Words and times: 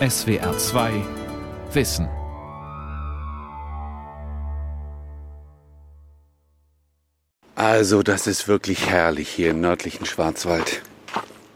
SWR 0.00 0.58
2 0.58 0.92
Wissen. 1.72 2.08
Also, 7.54 8.02
das 8.02 8.26
ist 8.26 8.48
wirklich 8.48 8.90
herrlich 8.90 9.28
hier 9.28 9.52
im 9.52 9.60
nördlichen 9.60 10.04
Schwarzwald. 10.04 10.82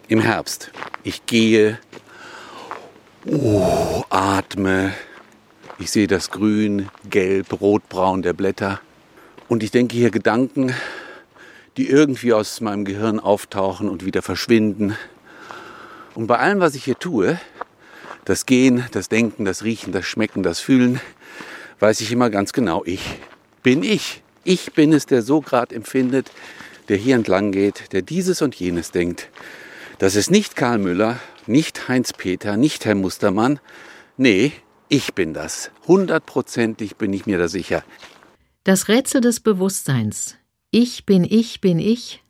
Im 0.06 0.20
Herbst. 0.20 0.70
Ich 1.02 1.26
gehe, 1.26 1.80
oh, 3.26 4.04
atme. 4.08 4.94
Ich 5.80 5.90
sehe 5.90 6.06
das 6.06 6.30
Grün, 6.30 6.90
Gelb, 7.10 7.60
Rotbraun 7.60 8.22
der 8.22 8.34
Blätter. 8.34 8.80
Und 9.48 9.64
ich 9.64 9.72
denke 9.72 9.96
hier 9.96 10.12
Gedanken, 10.12 10.72
die 11.76 11.88
irgendwie 11.88 12.32
aus 12.32 12.60
meinem 12.60 12.84
Gehirn 12.84 13.18
auftauchen 13.18 13.88
und 13.88 14.04
wieder 14.04 14.22
verschwinden. 14.22 14.96
Und 16.14 16.28
bei 16.28 16.38
allem, 16.38 16.60
was 16.60 16.76
ich 16.76 16.84
hier 16.84 16.98
tue, 17.00 17.40
das 18.28 18.44
Gehen, 18.44 18.84
das 18.92 19.08
Denken, 19.08 19.44
das 19.44 19.64
Riechen, 19.64 19.92
das 19.92 20.04
Schmecken, 20.04 20.42
das 20.42 20.60
Fühlen, 20.60 21.00
weiß 21.80 22.00
ich 22.02 22.12
immer 22.12 22.28
ganz 22.28 22.52
genau, 22.52 22.84
ich 22.84 23.00
bin 23.62 23.82
ich. 23.82 24.22
Ich 24.44 24.72
bin 24.72 24.92
es, 24.92 25.06
der 25.06 25.22
so 25.22 25.40
gerade 25.40 25.74
empfindet, 25.74 26.30
der 26.88 26.96
hier 26.96 27.16
entlang 27.16 27.52
geht, 27.52 27.92
der 27.92 28.02
dieses 28.02 28.40
und 28.42 28.54
jenes 28.54 28.90
denkt. 28.90 29.28
Das 29.98 30.14
ist 30.14 30.30
nicht 30.30 30.56
Karl 30.56 30.78
Müller, 30.78 31.18
nicht 31.46 31.88
Heinz 31.88 32.12
Peter, 32.12 32.56
nicht 32.56 32.84
Herr 32.84 32.94
Mustermann. 32.94 33.60
Nee, 34.16 34.52
ich 34.88 35.14
bin 35.14 35.34
das. 35.34 35.70
Hundertprozentig 35.86 36.96
bin 36.96 37.12
ich 37.12 37.26
mir 37.26 37.38
da 37.38 37.48
sicher. 37.48 37.82
Das 38.64 38.88
Rätsel 38.88 39.20
des 39.20 39.40
Bewusstseins. 39.40 40.36
Ich 40.70 41.04
bin 41.04 41.24
ich 41.24 41.60
bin 41.60 41.78
ich. 41.78 42.22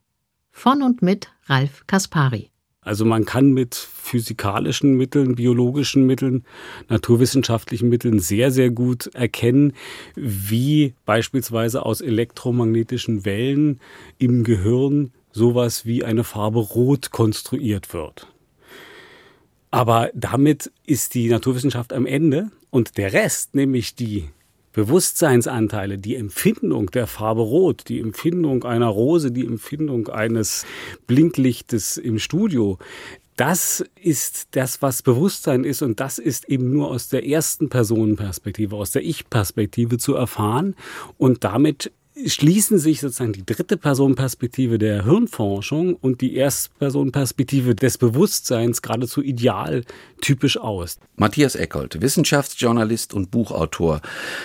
Von 0.51 0.83
und 0.83 1.03
mit 1.03 1.29
Ralf 1.47 1.85
Kaspari. 1.87 2.51
Also 2.89 3.05
man 3.05 3.27
kann 3.27 3.53
mit 3.53 3.75
physikalischen 3.75 4.97
Mitteln, 4.97 5.35
biologischen 5.35 6.07
Mitteln, 6.07 6.47
naturwissenschaftlichen 6.89 7.91
Mitteln 7.91 8.19
sehr, 8.19 8.51
sehr 8.51 8.71
gut 8.71 9.09
erkennen, 9.09 9.75
wie 10.17 10.95
beispielsweise 11.05 11.85
aus 11.85 12.01
elektromagnetischen 12.01 13.27
Wellen 13.27 13.79
im 14.17 14.43
Gehirn 14.43 15.13
sowas 15.33 15.85
wie 15.85 16.03
eine 16.03 16.25
Farbe 16.25 16.61
Rot 16.61 17.11
konstruiert 17.11 17.93
wird. 17.93 18.27
Aber 19.71 20.11
damit 20.15 20.73
ist 20.87 21.13
die 21.13 21.29
Naturwissenschaft 21.29 21.93
am 21.93 22.07
Ende 22.07 22.51
und 22.71 22.97
der 22.97 23.13
Rest, 23.13 23.55
nämlich 23.55 23.97
die 23.97 24.31
Bewusstseinsanteile, 24.73 25.99
die 25.99 26.17
Empfindung 26.17 26.91
der 26.91 27.07
Farbe 27.07 27.43
Rot, 27.43 27.89
die 27.89 28.01
Empfindung 28.01 28.65
einer 28.65 28.89
Rose, 28.89 29.33
die 29.33 29.47
Empfindung 29.47 30.09
eines 30.09 30.65
Blinklichtes 31.07 31.97
im 31.97 32.19
Studio, 32.19 32.79
das 33.39 33.85
ist 33.95 34.49
das, 34.57 34.83
was 34.83 35.03
Bewusstsein 35.03 35.63
ist. 35.63 35.81
Und 35.81 36.01
das 36.01 36.19
ist 36.19 36.49
eben 36.49 36.73
nur 36.73 36.91
aus 36.91 37.09
der 37.09 37.25
ersten 37.25 37.69
Personenperspektive, 37.69 38.75
aus 38.75 38.91
der 38.91 39.05
Ich-Perspektive 39.05 39.97
zu 39.99 40.15
erfahren. 40.15 40.75
Und 41.19 41.45
damit 41.45 41.93
schließen 42.27 42.79
sich 42.79 43.01
sozusagen 43.01 43.33
die 43.33 43.47
dritte 43.47 43.77
Personenperspektive 43.77 44.79
der 44.79 45.05
Hirnforschung 45.05 45.95
und 45.95 46.21
die 46.21 46.37
Erstpersonenperspektive 46.37 47.75
des 47.75 47.99
Bewusstseins 47.99 48.83
geradezu 48.83 49.23
ideal 49.23 49.85
typisch 50.21 50.59
aus. 50.59 50.99
Matthias 51.17 51.55
Eckold, 51.55 52.01
Wissenschaftsjournalist 52.01 53.15
und 53.15 53.31
Buchautor. 53.31 54.01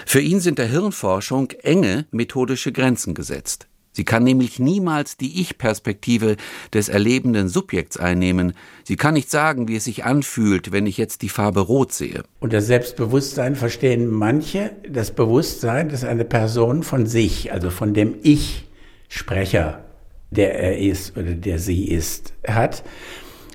Für 0.05 0.21
ihn 0.21 0.39
sind 0.39 0.59
der 0.59 0.67
Hirnforschung 0.67 1.51
enge 1.61 2.05
methodische 2.11 2.71
Grenzen 2.71 3.13
gesetzt. 3.13 3.67
Sie 3.93 4.03
kann 4.03 4.23
nämlich 4.23 4.59
niemals 4.59 5.17
die 5.17 5.39
Ich-Perspektive 5.41 6.35
des 6.73 6.89
erlebenden 6.89 7.47
Subjekts 7.47 7.97
einnehmen. 7.97 8.53
Sie 8.83 8.95
kann 8.95 9.13
nicht 9.13 9.29
sagen, 9.29 9.67
wie 9.67 9.75
es 9.75 9.85
sich 9.85 10.03
anfühlt, 10.03 10.71
wenn 10.71 10.87
ich 10.87 10.97
jetzt 10.97 11.21
die 11.21 11.29
Farbe 11.29 11.61
rot 11.61 11.93
sehe. 11.93 12.23
Unter 12.39 12.61
Selbstbewusstsein 12.61 13.55
verstehen 13.55 14.07
manche 14.09 14.71
das 14.89 15.11
Bewusstsein, 15.11 15.89
dass 15.89 16.03
eine 16.03 16.25
Person 16.25 16.81
von 16.81 17.05
sich, 17.05 17.53
also 17.53 17.69
von 17.69 17.93
dem 17.93 18.15
Ich-Sprecher, 18.23 19.85
der 20.31 20.59
er 20.59 20.79
ist 20.79 21.15
oder 21.15 21.35
der 21.35 21.59
sie 21.59 21.87
ist, 21.87 22.33
hat. 22.47 22.83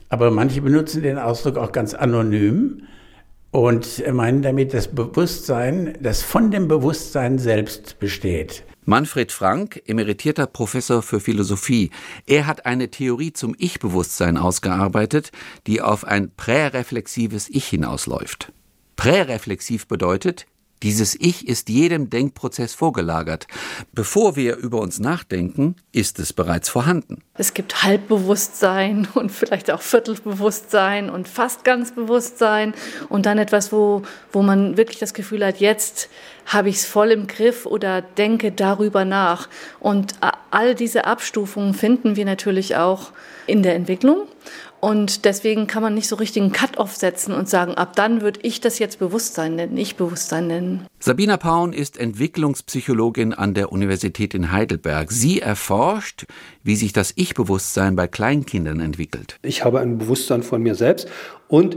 Aber 0.09 0.31
manche 0.31 0.63
benutzen 0.63 1.03
den 1.03 1.19
Ausdruck 1.19 1.59
auch 1.59 1.73
ganz 1.73 1.95
anonym 1.95 2.83
und 3.51 4.05
meinen 4.13 4.43
damit 4.43 4.73
das 4.73 4.89
Bewusstsein, 4.89 5.99
das 6.01 6.23
von 6.23 6.51
dem 6.51 6.69
Bewusstsein 6.69 7.39
selbst 7.39 7.99
besteht. 7.99 8.63
Manfred 8.89 9.33
Frank, 9.33 9.83
emeritierter 9.85 10.47
Professor 10.47 11.03
für 11.03 11.21
Philosophie. 11.21 11.91
Er 12.25 12.47
hat 12.47 12.65
eine 12.65 12.91
Theorie 12.91 13.35
zum 13.35 13.55
Ich-Bewusstsein 13.59 14.39
ausgearbeitet, 14.39 15.31
die 15.67 15.83
auf 15.83 16.07
ein 16.07 16.31
präreflexives 16.35 17.51
Ich 17.51 17.67
hinausläuft. 17.67 18.51
Präreflexiv 18.97 19.89
bedeutet, 19.89 20.47
dieses 20.83 21.15
Ich 21.15 21.49
ist 21.49 21.69
jedem 21.69 22.11
Denkprozess 22.11 22.75
vorgelagert. 22.75 23.47
Bevor 23.93 24.37
wir 24.37 24.57
über 24.57 24.81
uns 24.81 24.99
nachdenken, 24.99 25.77
ist 25.93 26.19
es 26.19 26.33
bereits 26.33 26.69
vorhanden. 26.69 27.23
Es 27.35 27.55
gibt 27.55 27.83
Halbbewusstsein 27.83 29.09
und 29.15 29.31
vielleicht 29.31 29.71
auch 29.71 29.81
Viertelbewusstsein 29.81 31.11
und 31.11 31.29
fast 31.29 31.65
ganz 31.65 31.95
Bewusstsein 31.95 32.75
und 33.09 33.27
dann 33.27 33.39
etwas, 33.39 33.73
wo, 33.73 34.03
wo 34.33 34.43
man 34.43 34.77
wirklich 34.77 34.99
das 34.99 35.15
Gefühl 35.15 35.45
hat, 35.45 35.61
jetzt 35.61 36.09
habe 36.47 36.69
ich 36.69 36.77
es 36.77 36.87
voll 36.87 37.11
im 37.11 37.27
Griff 37.27 37.67
oder 37.67 38.01
denke 38.01 38.53
darüber 38.53 39.05
nach. 39.05 39.49
Und 39.81 40.15
all 40.51 40.75
diese 40.75 41.05
Abstufungen 41.05 41.75
finden 41.75 42.17
wir 42.17 42.25
natürlich 42.25 42.77
auch 42.77 43.13
in 43.47 43.63
der 43.63 43.75
Entwicklung. 43.75 44.27
Und 44.81 45.25
deswegen 45.25 45.67
kann 45.67 45.83
man 45.83 45.95
nicht 45.95 46.09
so 46.09 46.17
richtig 46.17 46.43
einen 46.43 46.53
Cut-off 46.53 46.95
setzen 46.95 47.35
und 47.35 47.49
sagen, 47.49 47.75
ab 47.75 47.97
dann 47.97 48.21
würde 48.21 48.41
ich 48.43 48.61
das 48.61 48.79
jetzt 48.79 48.99
Bewusstsein 49.01 49.57
nennen, 49.57 49.77
ich 49.77 49.97
Bewusstsein 49.97 50.47
nennen. 50.47 50.87
Sabina 51.01 51.37
Paun 51.37 51.73
ist 51.73 51.99
Entwicklungspsychologin 51.99 53.33
an 53.35 53.55
der 53.55 53.73
Universität 53.73 54.35
in 54.35 54.53
Heidelberg. 54.53 55.11
Sie 55.11 55.41
erforscht, 55.41 56.27
wie 56.63 56.77
sich 56.77 56.93
das 56.93 57.13
Ich-Bewusstsein 57.17 57.97
bei 57.97 58.07
Kleinkindern 58.07 58.81
entwickelt. 58.81 59.37
Ich 59.43 59.65
habe 59.65 59.81
ein 59.81 59.99
Bewusstsein 59.99 60.43
von 60.43 60.63
mir 60.63 60.75
selbst 60.75 61.09
und 61.49 61.77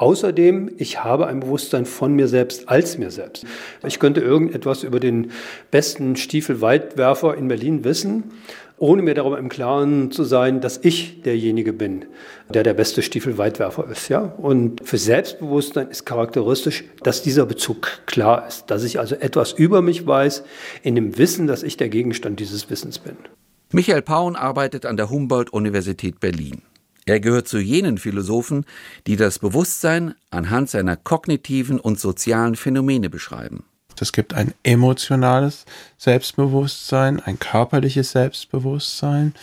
Außerdem, 0.00 0.70
ich 0.78 1.04
habe 1.04 1.26
ein 1.26 1.40
Bewusstsein 1.40 1.84
von 1.84 2.14
mir 2.14 2.26
selbst 2.26 2.70
als 2.70 2.96
mir 2.96 3.10
selbst. 3.10 3.44
Ich 3.86 3.98
könnte 3.98 4.22
irgendetwas 4.22 4.82
über 4.82 4.98
den 4.98 5.30
besten 5.70 6.16
Stiefelweitwerfer 6.16 7.36
in 7.36 7.48
Berlin 7.48 7.84
wissen, 7.84 8.32
ohne 8.80 9.02
mir 9.02 9.14
darüber 9.14 9.38
im 9.38 9.50
Klaren 9.50 10.10
zu 10.10 10.24
sein, 10.24 10.60
dass 10.62 10.80
ich 10.82 11.20
derjenige 11.22 11.74
bin, 11.74 12.06
der 12.48 12.62
der 12.62 12.72
beste 12.72 13.02
Stiefelweitwerfer 13.02 13.86
ist. 13.90 14.08
Ja? 14.08 14.20
Und 14.20 14.80
für 14.82 14.96
Selbstbewusstsein 14.96 15.88
ist 15.88 16.06
charakteristisch, 16.06 16.84
dass 17.02 17.22
dieser 17.22 17.44
Bezug 17.44 18.06
klar 18.06 18.48
ist, 18.48 18.70
dass 18.70 18.82
ich 18.82 18.98
also 18.98 19.14
etwas 19.14 19.52
über 19.52 19.82
mich 19.82 20.06
weiß, 20.06 20.44
in 20.82 20.94
dem 20.94 21.18
Wissen, 21.18 21.46
dass 21.46 21.62
ich 21.62 21.76
der 21.76 21.90
Gegenstand 21.90 22.40
dieses 22.40 22.70
Wissens 22.70 22.98
bin. 22.98 23.16
Michael 23.70 24.02
Paun 24.02 24.34
arbeitet 24.34 24.86
an 24.86 24.96
der 24.96 25.10
Humboldt-Universität 25.10 26.18
Berlin. 26.18 26.62
Er 27.04 27.20
gehört 27.20 27.48
zu 27.48 27.58
jenen 27.58 27.98
Philosophen, 27.98 28.64
die 29.06 29.16
das 29.16 29.38
Bewusstsein 29.38 30.14
anhand 30.30 30.70
seiner 30.70 30.96
kognitiven 30.96 31.78
und 31.78 32.00
sozialen 32.00 32.56
Phänomene 32.56 33.10
beschreiben. 33.10 33.64
Es 33.98 34.12
gibt 34.12 34.34
ein 34.34 34.54
emotionales 34.62 35.64
Selbstbewusstsein, 35.98 37.20
ein 37.20 37.38
körperliches 37.38 38.12
Selbstbewusstsein. 38.12 39.34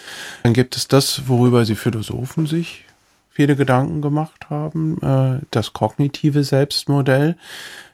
Dann 0.44 0.53
gibt 0.53 0.75
es 0.75 0.88
das, 0.88 1.28
worüber 1.28 1.63
die 1.66 1.75
Philosophen 1.75 2.47
sich 2.47 2.86
viele 3.30 3.56
Gedanken 3.56 4.02
gemacht 4.02 4.50
haben, 4.50 4.97
äh, 5.03 5.46
das 5.52 5.74
kognitive 5.74 6.44
Selbstmodell, 6.44 7.36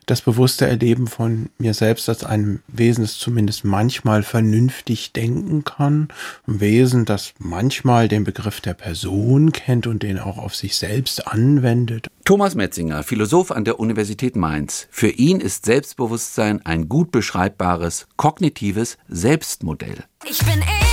das 0.06 0.22
bewusste 0.22 0.66
Erleben 0.66 1.06
von 1.06 1.50
mir 1.58 1.74
selbst 1.74 2.08
als 2.08 2.24
einem 2.24 2.60
Wesen, 2.68 3.04
das 3.04 3.18
zumindest 3.18 3.64
manchmal 3.64 4.22
vernünftig 4.22 5.12
denken 5.12 5.64
kann, 5.64 6.08
ein 6.46 6.60
Wesen, 6.60 7.04
das 7.04 7.32
manchmal 7.38 8.08
den 8.08 8.24
Begriff 8.24 8.60
der 8.60 8.74
Person 8.74 9.52
kennt 9.52 9.86
und 9.86 10.02
den 10.02 10.18
auch 10.18 10.38
auf 10.38 10.54
sich 10.54 10.76
selbst 10.76 11.26
anwendet. 11.26 12.08
Thomas 12.24 12.54
Metzinger, 12.54 13.02
Philosoph 13.02 13.50
an 13.50 13.64
der 13.64 13.80
Universität 13.80 14.36
Mainz. 14.36 14.88
Für 14.90 15.10
ihn 15.10 15.40
ist 15.40 15.64
Selbstbewusstsein 15.66 16.64
ein 16.64 16.88
gut 16.88 17.12
beschreibbares 17.12 18.06
kognitives 18.16 18.98
Selbstmodell. 19.08 20.04
Ich 20.24 20.38
bin 20.38 20.60
ich. 20.60 20.83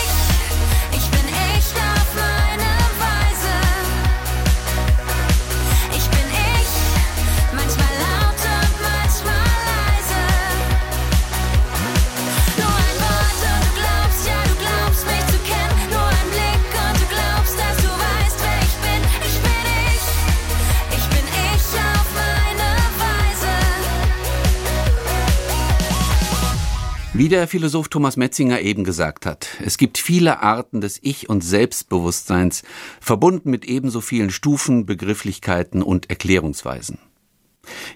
Wie 27.13 27.27
der 27.27 27.49
Philosoph 27.49 27.89
Thomas 27.89 28.15
Metzinger 28.15 28.61
eben 28.61 28.85
gesagt 28.85 29.25
hat, 29.25 29.49
es 29.65 29.77
gibt 29.77 29.97
viele 29.97 30.41
Arten 30.41 30.79
des 30.79 30.97
Ich- 31.03 31.27
und 31.27 31.43
Selbstbewusstseins, 31.43 32.63
verbunden 33.01 33.49
mit 33.49 33.65
ebenso 33.65 33.99
vielen 33.99 34.29
Stufen, 34.29 34.85
Begrifflichkeiten 34.85 35.83
und 35.83 36.09
Erklärungsweisen. 36.09 36.99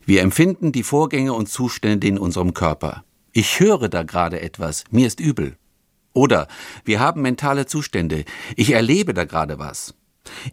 Wir 0.06 0.22
empfinden 0.22 0.74
die 0.74 0.84
Vorgänge 0.84 1.32
und 1.32 1.48
Zustände 1.48 2.08
in 2.08 2.18
unserem 2.18 2.54
Körper. 2.54 3.06
Ich 3.32 3.62
höre 3.62 3.88
da 3.88 4.04
gerade 4.04 4.42
etwas, 4.42 4.84
mir 4.92 5.08
ist 5.08 5.22
übel. 5.22 5.56
Oder 6.12 6.50
wir 6.84 7.00
haben 7.00 7.22
mentale 7.22 7.66
Zustände, 7.68 8.26
ich 8.58 8.72
erlebe 8.72 9.14
da 9.14 9.24
gerade 9.24 9.60
was. 9.60 9.96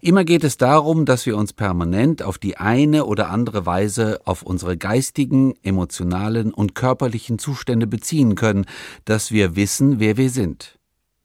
Immer 0.01 0.23
geht 0.23 0.43
es 0.43 0.57
darum, 0.57 1.05
dass 1.05 1.25
wir 1.25 1.37
uns 1.37 1.53
permanent 1.53 2.23
auf 2.23 2.37
die 2.37 2.57
eine 2.57 3.05
oder 3.05 3.29
andere 3.29 3.65
Weise 3.65 4.21
auf 4.25 4.43
unsere 4.43 4.77
geistigen, 4.77 5.53
emotionalen 5.63 6.53
und 6.53 6.75
körperlichen 6.75 7.39
Zustände 7.39 7.87
beziehen 7.87 8.35
können, 8.35 8.65
dass 9.05 9.31
wir 9.31 9.55
wissen, 9.55 9.99
wer 9.99 10.17
wir 10.17 10.29
sind. 10.29 10.77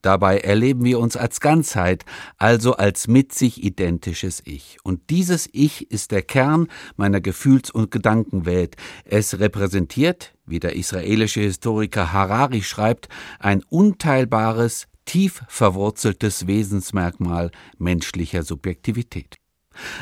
Dabei 0.03 0.39
erleben 0.39 0.85
wir 0.85 1.00
uns 1.00 1.17
als 1.17 1.41
Ganzheit, 1.41 2.05
also 2.37 2.75
als 2.75 3.09
mit 3.09 3.35
sich 3.35 3.65
identisches 3.65 4.43
Ich. 4.45 4.79
Und 4.85 5.11
dieses 5.11 5.49
Ich 5.53 5.91
ist 5.91 6.12
der 6.12 6.23
Kern 6.23 6.69
meiner 6.97 7.21
Gefühls- 7.21 7.71
und 7.71 7.91
Gedankenwelt. 7.91 8.77
Es 9.05 9.41
repräsentiert, 9.41 10.35
wie 10.47 10.61
der 10.61 10.77
israelische 10.77 11.41
Historiker 11.41 12.12
Harari 12.12 12.62
schreibt, 12.62 13.09
ein 13.41 13.65
unteilbares, 13.69 14.87
tief 15.09 15.43
verwurzeltes 15.49 16.47
Wesensmerkmal 16.47 17.51
menschlicher 17.79 18.43
Subjektivität. 18.43 19.37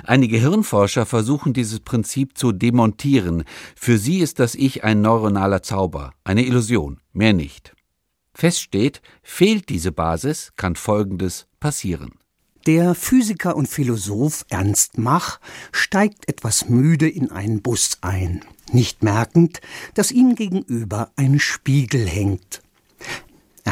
Einige 0.05 0.39
Hirnforscher 0.39 1.07
versuchen 1.07 1.53
dieses 1.53 1.81
Prinzip 1.81 2.37
zu 2.37 2.51
demontieren. 2.53 3.45
Für 3.77 3.99
sie 3.99 4.19
ist 4.19 4.41
das 4.41 4.55
Ich 4.55 4.85
ein 4.85 5.03
neuronaler 5.03 5.63
Zauber, 5.63 6.13
eine 6.25 6.45
Illusion, 6.45 6.99
mehr 7.13 7.33
nicht. 7.33 7.75
Fest 8.35 8.61
steht, 8.61 9.01
fehlt 9.23 9.69
diese 9.69 9.93
Basis, 9.93 10.53
kann 10.57 10.77
Folgendes 10.77 11.47
passieren. 11.61 12.13
Der 12.67 12.97
Physiker 12.97 13.55
und 13.55 13.69
Philosoph 13.69 14.45
Ernst 14.49 14.99
Mach 14.99 15.39
steigt 15.71 16.29
etwas 16.29 16.69
müde 16.69 17.09
in 17.09 17.31
einen 17.31 17.63
Bus 17.63 17.99
ein, 18.01 18.45
nicht 18.73 19.05
merkend, 19.05 19.61
dass 19.95 20.11
ihm 20.11 20.35
gegenüber 20.35 21.13
ein 21.15 21.39
Spiegel 21.39 22.09
hängt. 22.09 22.61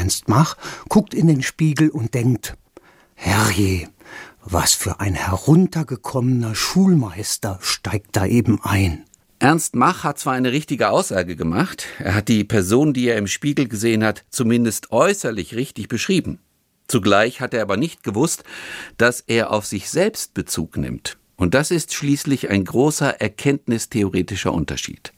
Ernst 0.04 0.28
Mach 0.28 0.58
guckt 0.90 1.14
in 1.14 1.28
den 1.28 1.42
Spiegel 1.42 1.88
und 1.88 2.12
denkt, 2.12 2.58
Herrje, 3.14 3.88
was 4.44 4.74
für 4.74 5.00
ein 5.00 5.14
heruntergekommener 5.14 6.54
Schulmeister 6.54 7.58
steigt 7.62 8.14
da 8.14 8.26
eben 8.26 8.60
ein. 8.62 9.06
Ernst 9.38 9.74
Mach 9.74 10.04
hat 10.04 10.18
zwar 10.18 10.34
eine 10.34 10.52
richtige 10.52 10.90
Aussage 10.90 11.36
gemacht, 11.36 11.86
er 11.98 12.16
hat 12.16 12.28
die 12.28 12.44
Person, 12.44 12.92
die 12.92 13.08
er 13.08 13.16
im 13.16 13.26
Spiegel 13.26 13.66
gesehen 13.66 14.04
hat, 14.04 14.24
zumindest 14.28 14.92
äußerlich 14.92 15.54
richtig 15.54 15.88
beschrieben. 15.88 16.38
Zugleich 16.86 17.40
hat 17.40 17.54
er 17.54 17.62
aber 17.62 17.78
nicht 17.78 18.02
gewusst, 18.02 18.44
dass 18.98 19.20
er 19.20 19.52
auf 19.52 19.64
sich 19.64 19.88
selbst 19.88 20.34
Bezug 20.34 20.76
nimmt. 20.76 21.16
Und 21.36 21.54
das 21.54 21.70
ist 21.70 21.94
schließlich 21.94 22.50
ein 22.50 22.66
großer 22.66 23.22
erkenntnistheoretischer 23.22 24.52
Unterschied. 24.52 25.14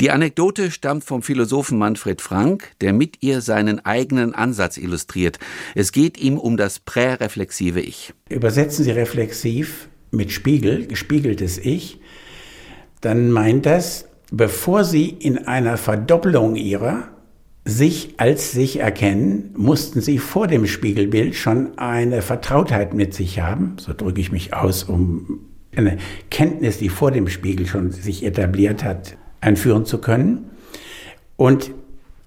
Die 0.00 0.10
Anekdote 0.10 0.70
stammt 0.70 1.04
vom 1.04 1.22
Philosophen 1.22 1.78
Manfred 1.78 2.20
Frank, 2.20 2.72
der 2.80 2.92
mit 2.92 3.22
ihr 3.22 3.40
seinen 3.40 3.84
eigenen 3.84 4.34
Ansatz 4.34 4.76
illustriert. 4.76 5.38
Es 5.74 5.92
geht 5.92 6.18
ihm 6.18 6.38
um 6.38 6.56
das 6.56 6.80
präreflexive 6.80 7.80
Ich. 7.80 8.12
Übersetzen 8.28 8.84
Sie 8.84 8.90
reflexiv 8.90 9.88
mit 10.10 10.32
Spiegel, 10.32 10.86
gespiegeltes 10.86 11.58
Ich, 11.58 12.00
dann 13.00 13.30
meint 13.30 13.66
das, 13.66 14.06
bevor 14.30 14.84
Sie 14.84 15.08
in 15.08 15.46
einer 15.46 15.76
Verdoppelung 15.76 16.56
Ihrer 16.56 17.08
sich 17.64 18.14
als 18.16 18.52
sich 18.52 18.80
erkennen, 18.80 19.50
mussten 19.56 20.00
Sie 20.00 20.18
vor 20.18 20.48
dem 20.48 20.66
Spiegelbild 20.66 21.34
schon 21.34 21.78
eine 21.78 22.22
Vertrautheit 22.22 22.92
mit 22.92 23.14
sich 23.14 23.40
haben, 23.40 23.76
so 23.78 23.92
drücke 23.92 24.20
ich 24.20 24.32
mich 24.32 24.52
aus, 24.52 24.84
um 24.84 25.40
eine 25.76 25.98
Kenntnis, 26.30 26.78
die 26.78 26.88
vor 26.88 27.10
dem 27.12 27.28
Spiegel 27.28 27.66
schon 27.66 27.92
sich 27.92 28.24
etabliert 28.24 28.84
hat, 28.84 29.16
einführen 29.42 29.84
zu 29.84 29.98
können. 29.98 30.50
Und 31.36 31.72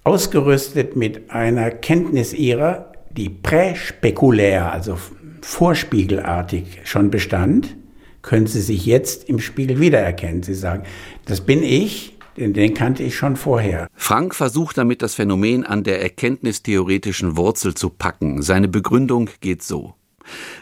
ausgerüstet 0.04 0.94
mit 0.94 1.30
einer 1.30 1.72
Kenntnis 1.72 2.32
ihrer, 2.32 2.92
die 3.10 3.28
präspekulär, 3.28 4.70
also 4.70 4.96
vorspiegelartig 5.40 6.80
schon 6.84 7.10
bestand, 7.10 7.76
können 8.22 8.46
Sie 8.46 8.60
sich 8.60 8.86
jetzt 8.86 9.28
im 9.28 9.40
Spiegel 9.40 9.80
wiedererkennen. 9.80 10.42
Sie 10.42 10.54
sagen, 10.54 10.84
das 11.24 11.40
bin 11.40 11.62
ich, 11.62 12.16
denn 12.36 12.52
den 12.52 12.74
kannte 12.74 13.02
ich 13.02 13.16
schon 13.16 13.36
vorher. 13.36 13.88
Frank 13.94 14.34
versucht 14.34 14.78
damit 14.78 15.02
das 15.02 15.14
Phänomen 15.14 15.64
an 15.64 15.84
der 15.84 16.02
erkenntnistheoretischen 16.02 17.36
Wurzel 17.36 17.74
zu 17.74 17.88
packen. 17.88 18.42
Seine 18.42 18.68
Begründung 18.68 19.30
geht 19.40 19.62
so. 19.62 19.94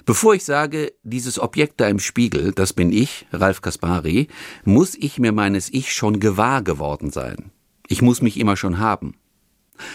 Bevor 0.05 0.34
ich 0.34 0.44
sage, 0.44 0.93
dieses 1.02 1.38
Objekt 1.38 1.81
da 1.81 1.88
im 1.88 1.99
Spiegel, 1.99 2.52
das 2.52 2.72
bin 2.72 2.93
ich, 2.93 3.26
Ralf 3.32 3.61
Kaspari, 3.62 4.28
muss 4.64 4.94
ich 4.94 5.19
mir 5.19 5.32
meines 5.32 5.72
Ich 5.72 5.93
schon 5.93 6.20
gewahr 6.20 6.62
geworden 6.62 7.11
sein. 7.11 7.50
Ich 7.88 8.02
muss 8.02 8.22
mich 8.22 8.38
immer 8.38 8.56
schon 8.56 8.78
haben. 8.78 9.14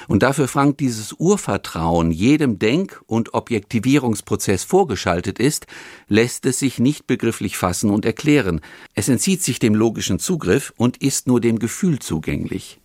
Und 0.08 0.24
dafür 0.24 0.48
Frank 0.48 0.78
dieses 0.78 1.14
Urvertrauen 1.14 2.12
jedem 2.12 2.60
Denk- 2.60 3.02
und 3.06 3.34
Objektivierungsprozess 3.34 4.64
vorgeschaltet 4.64 5.40
ist, 5.40 5.68
lässt 6.08 6.46
es 6.46 6.60
sich 6.60 6.80
nicht 6.80 7.08
begrifflich 7.08 7.58
fassen 7.58 7.90
und 7.90 8.06
erklären. 8.06 8.62
Es 8.94 9.08
entzieht 9.08 9.42
sich 9.42 9.60
dem 9.60 9.76
logischen 9.76 10.20
Zugriff 10.20 10.74
und 10.76 10.98
ist 10.98 11.28
nur 11.28 11.40
dem 11.40 11.60
Gefühl 11.60 12.00
zugänglich. 12.00 12.80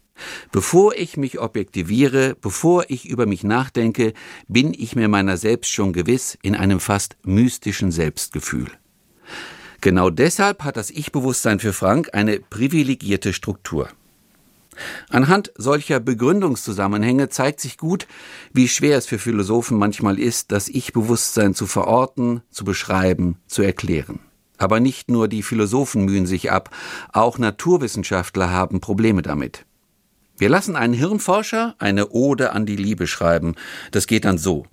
Bevor 0.53 0.95
ich 0.95 1.17
mich 1.17 1.41
objektiviere, 1.41 2.37
bevor 2.41 2.85
ich 2.89 3.09
über 3.09 3.27
mich 3.27 3.45
nachdenke, 3.45 4.13
bin 4.47 4.73
ich 4.73 4.95
mir 4.95 5.09
meiner 5.09 5.37
selbst 5.37 5.73
schon 5.73 5.93
gewiss 5.93 6.39
in 6.43 6.55
einem 6.55 6.81
fast 6.81 7.17
mystischen 7.25 7.91
Selbstgefühl. 7.91 8.69
Genau 9.81 10.11
deshalb 10.11 10.63
hat 10.63 10.77
das 10.77 10.91
Ich-Bewusstsein 10.91 11.61
für 11.61 11.73
Frank 11.73 12.11
eine 12.13 12.39
privilegierte 12.39 13.33
Struktur. 13.33 13.89
Anhand 15.09 15.53
solcher 15.57 16.01
Begründungszusammenhänge 16.01 17.29
zeigt 17.29 17.61
sich 17.61 17.77
gut, 17.77 18.07
wie 18.53 18.69
schwer 18.69 18.99
es 18.99 19.07
für 19.07 19.19
Philosophen 19.19 19.79
manchmal 19.79 20.19
ist, 20.19 20.53
das 20.53 20.69
Ich-Bewusstsein 20.69 21.55
zu 21.55 21.67
verorten, 21.67 22.43
zu 22.51 22.65
beschreiben, 22.65 23.39
zu 23.47 23.63
erklären. 23.63 24.21
Aber 24.57 24.81
nicht 24.81 25.11
nur 25.11 25.29
die 25.29 25.43
Philosophen 25.43 26.05
mühen 26.05 26.27
sich 26.27 26.51
ab, 26.51 26.71
auch 27.13 27.39
Naturwissenschaftler 27.39 28.51
haben 28.51 28.81
Probleme 28.81 29.23
damit. 29.23 29.67
Wir 30.37 30.49
lassen 30.49 30.75
einen 30.75 30.95
Hirnforscher 30.95 31.77
eine 31.79 32.09
Ode 32.09 32.53
an 32.53 32.67
die 32.67 32.75
Liebe 32.75 33.07
schreiben. 33.07 33.55
Das 33.93 34.09
geht 34.09 34.25
dann 34.25 34.37
so. 34.37 34.65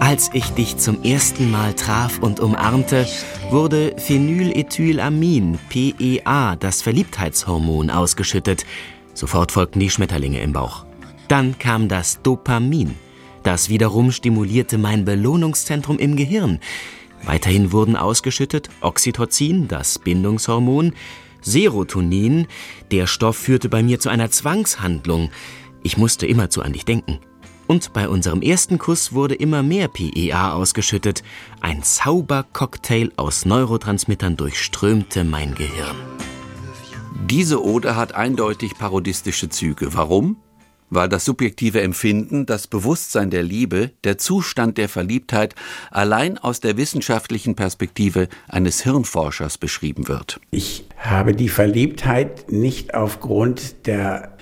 Als 0.00 0.28
ich 0.34 0.50
dich 0.50 0.76
zum 0.76 1.02
ersten 1.02 1.50
Mal 1.50 1.72
traf 1.72 2.18
und 2.18 2.40
umarmte, 2.40 3.06
wurde 3.48 3.94
Phenylethylamin, 3.96 5.58
PEA, 5.70 6.56
das 6.56 6.82
Verliebtheitshormon, 6.82 7.88
ausgeschüttet. 7.90 8.66
Sofort 9.14 9.52
folgten 9.52 9.80
die 9.80 9.88
Schmetterlinge 9.88 10.42
im 10.42 10.52
Bauch. 10.52 10.84
Dann 11.28 11.58
kam 11.58 11.88
das 11.88 12.20
Dopamin. 12.22 12.96
Das 13.42 13.68
wiederum 13.68 14.12
stimulierte 14.12 14.78
mein 14.78 15.04
Belohnungszentrum 15.04 15.98
im 15.98 16.16
Gehirn. 16.16 16.60
Weiterhin 17.24 17.72
wurden 17.72 17.96
ausgeschüttet 17.96 18.68
Oxytocin, 18.80 19.68
das 19.68 19.98
Bindungshormon, 19.98 20.94
Serotonin, 21.42 22.46
der 22.90 23.06
Stoff 23.06 23.36
führte 23.36 23.68
bei 23.68 23.82
mir 23.82 23.98
zu 23.98 24.08
einer 24.08 24.30
Zwangshandlung. 24.30 25.30
Ich 25.82 25.96
musste 25.96 26.26
immerzu 26.26 26.62
an 26.62 26.72
dich 26.72 26.84
denken. 26.84 27.18
Und 27.66 27.92
bei 27.92 28.08
unserem 28.08 28.42
ersten 28.42 28.78
Kuss 28.78 29.12
wurde 29.12 29.36
immer 29.36 29.62
mehr 29.62 29.88
PEA 29.88 30.54
ausgeschüttet. 30.54 31.22
Ein 31.60 31.82
Zaubercocktail 31.82 33.12
aus 33.16 33.44
Neurotransmittern 33.44 34.36
durchströmte 34.36 35.24
mein 35.24 35.54
Gehirn. 35.54 35.96
Diese 37.26 37.64
Ode 37.64 37.94
hat 37.94 38.14
eindeutig 38.14 38.76
parodistische 38.76 39.48
Züge. 39.50 39.94
Warum? 39.94 40.36
Weil 40.90 41.08
das 41.08 41.24
subjektive 41.24 41.80
Empfinden, 41.80 42.46
das 42.46 42.66
Bewusstsein 42.66 43.30
der 43.30 43.42
Liebe, 43.42 43.92
der 44.04 44.18
Zustand 44.18 44.76
der 44.76 44.88
Verliebtheit 44.88 45.54
allein 45.90 46.36
aus 46.36 46.60
der 46.60 46.76
wissenschaftlichen 46.76 47.54
Perspektive 47.54 48.28
eines 48.48 48.82
Hirnforschers 48.82 49.56
beschrieben 49.56 50.08
wird. 50.08 50.40
Ich 50.50 50.84
habe 50.98 51.34
die 51.34 51.48
Verliebtheit 51.48 52.50
nicht 52.52 52.94
aufgrund 52.94 53.86
der 53.86 54.36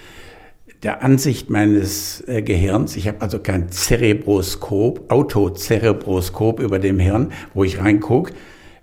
der 0.83 1.03
Ansicht 1.03 1.51
meines 1.51 2.23
äh, 2.29 2.43
Gehirns. 2.43 2.97
Ich 2.97 3.09
habe 3.09 3.21
also 3.21 3.41
kein 3.41 3.71
Zerebroskop, 3.71 5.11
Autozerebroskop 5.11 6.61
über 6.61 6.79
dem 6.79 7.01
Hirn, 7.01 7.33
wo 7.53 7.65
ich 7.65 7.81
reingucke. 7.81 8.33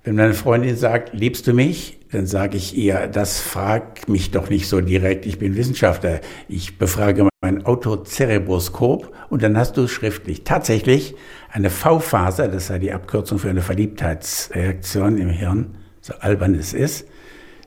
Wenn 0.03 0.15
meine 0.15 0.33
Freundin 0.33 0.75
sagt, 0.75 1.13
liebst 1.13 1.47
du 1.47 1.53
mich? 1.53 1.97
Dann 2.15 2.27
sage 2.27 2.55
ich 2.55 2.77
ihr, 2.77 3.07
das 3.07 3.41
fragt 3.41 4.07
mich 4.07 4.31
doch 4.31 4.49
nicht 4.49 4.69
so 4.69 4.79
direkt. 4.79 5.25
Ich 5.25 5.37
bin 5.37 5.55
Wissenschaftler. 5.55 6.21
Ich 6.47 6.77
befrage 6.77 7.27
mein 7.41 7.65
Autocerebroskop 7.65 9.13
und 9.29 9.43
dann 9.43 9.57
hast 9.57 9.75
du 9.75 9.87
schriftlich. 9.87 10.45
Tatsächlich 10.45 11.15
eine 11.51 11.69
V-Phase, 11.69 12.47
das 12.47 12.67
sei 12.67 12.79
die 12.79 12.93
Abkürzung 12.93 13.37
für 13.37 13.49
eine 13.49 13.61
Verliebtheitsreaktion 13.61 15.17
im 15.17 15.29
Hirn, 15.29 15.75
so 15.99 16.13
albern 16.21 16.55
es 16.55 16.73
ist, 16.73 17.05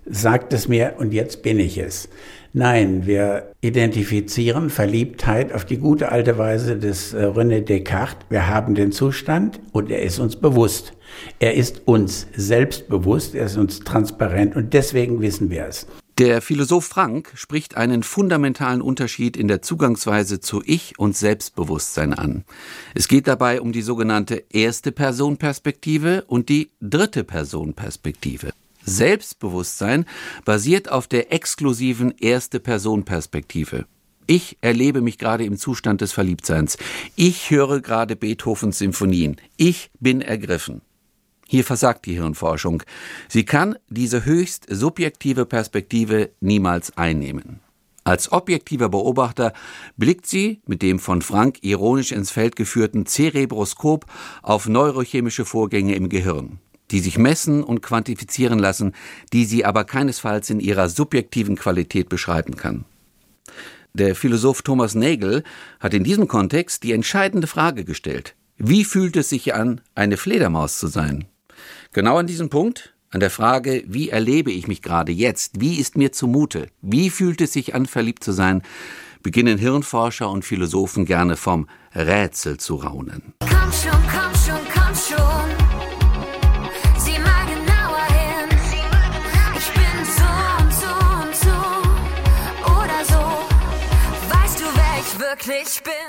sagt 0.07 0.55
es 0.55 0.67
mir 0.67 0.95
und 0.97 1.13
jetzt 1.13 1.43
bin 1.43 1.61
ich 1.61 1.77
es. 1.77 2.09
Nein, 2.55 3.07
wir 3.07 3.53
identifizieren 3.61 4.71
Verliebtheit 4.71 5.53
auf 5.53 5.65
die 5.67 5.77
gute 5.77 6.11
alte 6.11 6.39
Weise 6.39 6.79
des 6.79 7.13
äh, 7.13 7.27
René 7.27 7.61
Descartes. 7.61 8.27
Wir 8.31 8.49
haben 8.49 8.75
den 8.75 8.91
Zustand 8.91 9.61
und 9.73 9.91
er 9.91 10.03
ist 10.03 10.19
uns 10.19 10.37
bewusst. 10.37 10.95
Er 11.39 11.55
ist 11.55 11.87
uns 11.87 12.27
selbstbewusst, 12.35 13.35
er 13.35 13.47
ist 13.47 13.59
uns 13.59 13.81
transparent 13.81 14.57
und 14.57 14.73
deswegen 14.73 15.21
wissen 15.21 15.51
wir 15.51 15.67
es. 15.67 15.87
Der 16.19 16.43
Philosoph 16.43 16.87
Frank 16.87 17.31
spricht 17.35 17.77
einen 17.77 18.03
fundamentalen 18.03 18.83
Unterschied 18.83 19.37
in 19.37 19.47
der 19.47 19.63
Zugangsweise 19.63 20.41
zu 20.41 20.63
Ich- 20.65 20.99
und 20.99 21.17
Selbstbewusstsein 21.17 22.13
an. 22.13 22.45
Es 22.95 23.07
geht 23.07 23.29
dabei 23.29 23.61
um 23.61 23.71
die 23.71 23.83
sogenannte 23.83 24.43
erste 24.51 24.91
Person-Perspektive 24.91 26.25
und 26.27 26.49
die 26.49 26.71
dritte 26.81 27.23
Person-Perspektive. 27.23 28.51
Selbstbewusstsein 28.89 30.07
basiert 30.45 30.91
auf 30.91 31.07
der 31.07 31.33
exklusiven 31.33 32.13
erste 32.19 32.61
Person-Perspektive. 32.61 33.87
Ich 34.27 34.59
erlebe 34.61 35.01
mich 35.01 35.17
gerade 35.17 35.45
im 35.45 35.57
Zustand 35.57 36.01
des 36.01 36.13
Verliebtseins. 36.13 36.77
Ich 37.17 37.51
höre 37.51 37.81
gerade 37.81 38.15
Beethovens 38.15 38.79
Symphonien. 38.79 39.37
Ich 39.57 39.91
bin 40.01 40.21
ergriffen. 40.21 40.83
Hier 41.47 41.65
versagt 41.65 42.05
die 42.05 42.13
Hirnforschung. 42.13 42.83
Sie 43.29 43.47
kann 43.47 43.79
diese 43.89 44.27
höchst 44.27 44.67
subjektive 44.69 45.47
Perspektive 45.47 46.31
niemals 46.41 46.95
einnehmen. 46.99 47.61
Als 48.05 48.33
objektiver 48.33 48.89
Beobachter 48.91 49.55
blickt 49.97 50.27
sie 50.27 50.61
mit 50.67 50.83
dem 50.83 50.99
von 50.99 51.23
Frank 51.23 51.59
ironisch 51.63 52.13
ins 52.13 52.31
Feld 52.31 52.55
geführten 52.55 53.07
Cerebroskop 53.07 54.05
auf 54.43 54.69
neurochemische 54.69 55.47
Vorgänge 55.47 55.95
im 55.95 56.09
Gehirn, 56.11 56.59
die 56.91 57.01
sich 57.01 57.19
messen 57.19 57.63
und 57.63 57.83
quantifizieren 57.83 58.59
lassen, 58.59 58.93
die 59.33 59.45
sie 59.45 59.65
aber 59.65 59.85
keinesfalls 59.85 60.51
in 60.51 60.61
ihrer 60.61 60.89
subjektiven 60.89 61.57
Qualität 61.57 62.09
beschreiben 62.09 62.57
kann. 62.57 62.85
Der 63.95 64.15
Philosoph 64.15 64.63
Thomas 64.63 64.95
Nagel 64.95 65.43
hat 65.81 65.95
in 65.95 66.05
diesem 66.05 66.29
Kontext 66.29 66.83
die 66.83 66.93
entscheidende 66.93 67.47
Frage 67.47 67.85
gestellt. 67.85 68.35
Wie 68.57 68.85
fühlt 68.85 69.17
es 69.17 69.29
sich 69.29 69.55
an, 69.55 69.81
eine 69.95 70.17
Fledermaus 70.17 70.79
zu 70.79 70.89
sein? 70.89 71.27
Genau 71.93 72.19
an 72.19 72.27
diesem 72.27 72.51
Punkt, 72.51 72.95
an 73.11 73.21
der 73.21 73.31
Frage, 73.31 73.85
wie 73.87 74.11
erlebe 74.11 74.53
ich 74.53 74.69
mich 74.69 74.83
gerade 74.83 75.13
jetzt, 75.13 75.61
wie 75.61 75.77
ist 75.77 75.97
mir 75.97 76.13
zumute, 76.13 76.69
wie 76.83 77.11
fühlt 77.11 77.41
es 77.41 77.53
sich 77.53 77.75
an, 77.75 77.87
verliebt 77.87 78.23
zu 78.23 78.33
sein, 78.33 78.63
beginnen 79.23 79.59
Hirnforscher 79.59 80.31
und 80.31 80.45
Philosophen 80.45 81.07
gerne 81.07 81.37
vom 81.37 81.69
Rätsel 81.95 82.59
zu 82.59 82.77
raunen. 82.77 83.35
Komm 83.41 83.73
schon, 83.73 84.01
komm 84.13 84.38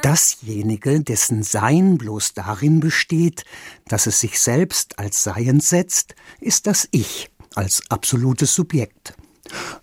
Dasjenige, 0.01 1.01
dessen 1.01 1.43
Sein 1.43 1.97
bloß 1.97 2.33
darin 2.33 2.79
besteht, 2.79 3.45
dass 3.87 4.07
es 4.07 4.19
sich 4.19 4.39
selbst 4.39 4.99
als 4.99 5.23
Seiend 5.23 5.63
setzt, 5.63 6.15
ist 6.39 6.67
das 6.67 6.87
Ich 6.91 7.29
als 7.55 7.83
absolutes 7.89 8.53
Subjekt. 8.53 9.13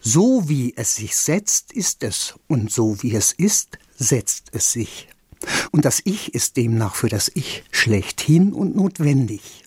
So 0.00 0.48
wie 0.48 0.74
es 0.76 0.94
sich 0.94 1.16
setzt, 1.16 1.72
ist 1.72 2.02
es, 2.02 2.34
und 2.48 2.70
so 2.70 3.02
wie 3.02 3.14
es 3.14 3.32
ist, 3.32 3.78
setzt 3.96 4.48
es 4.52 4.72
sich. 4.72 5.08
Und 5.70 5.84
das 5.84 6.00
Ich 6.04 6.34
ist 6.34 6.56
demnach 6.56 6.94
für 6.94 7.08
das 7.08 7.30
Ich 7.34 7.64
schlechthin 7.70 8.52
und 8.52 8.76
notwendig. 8.76 9.64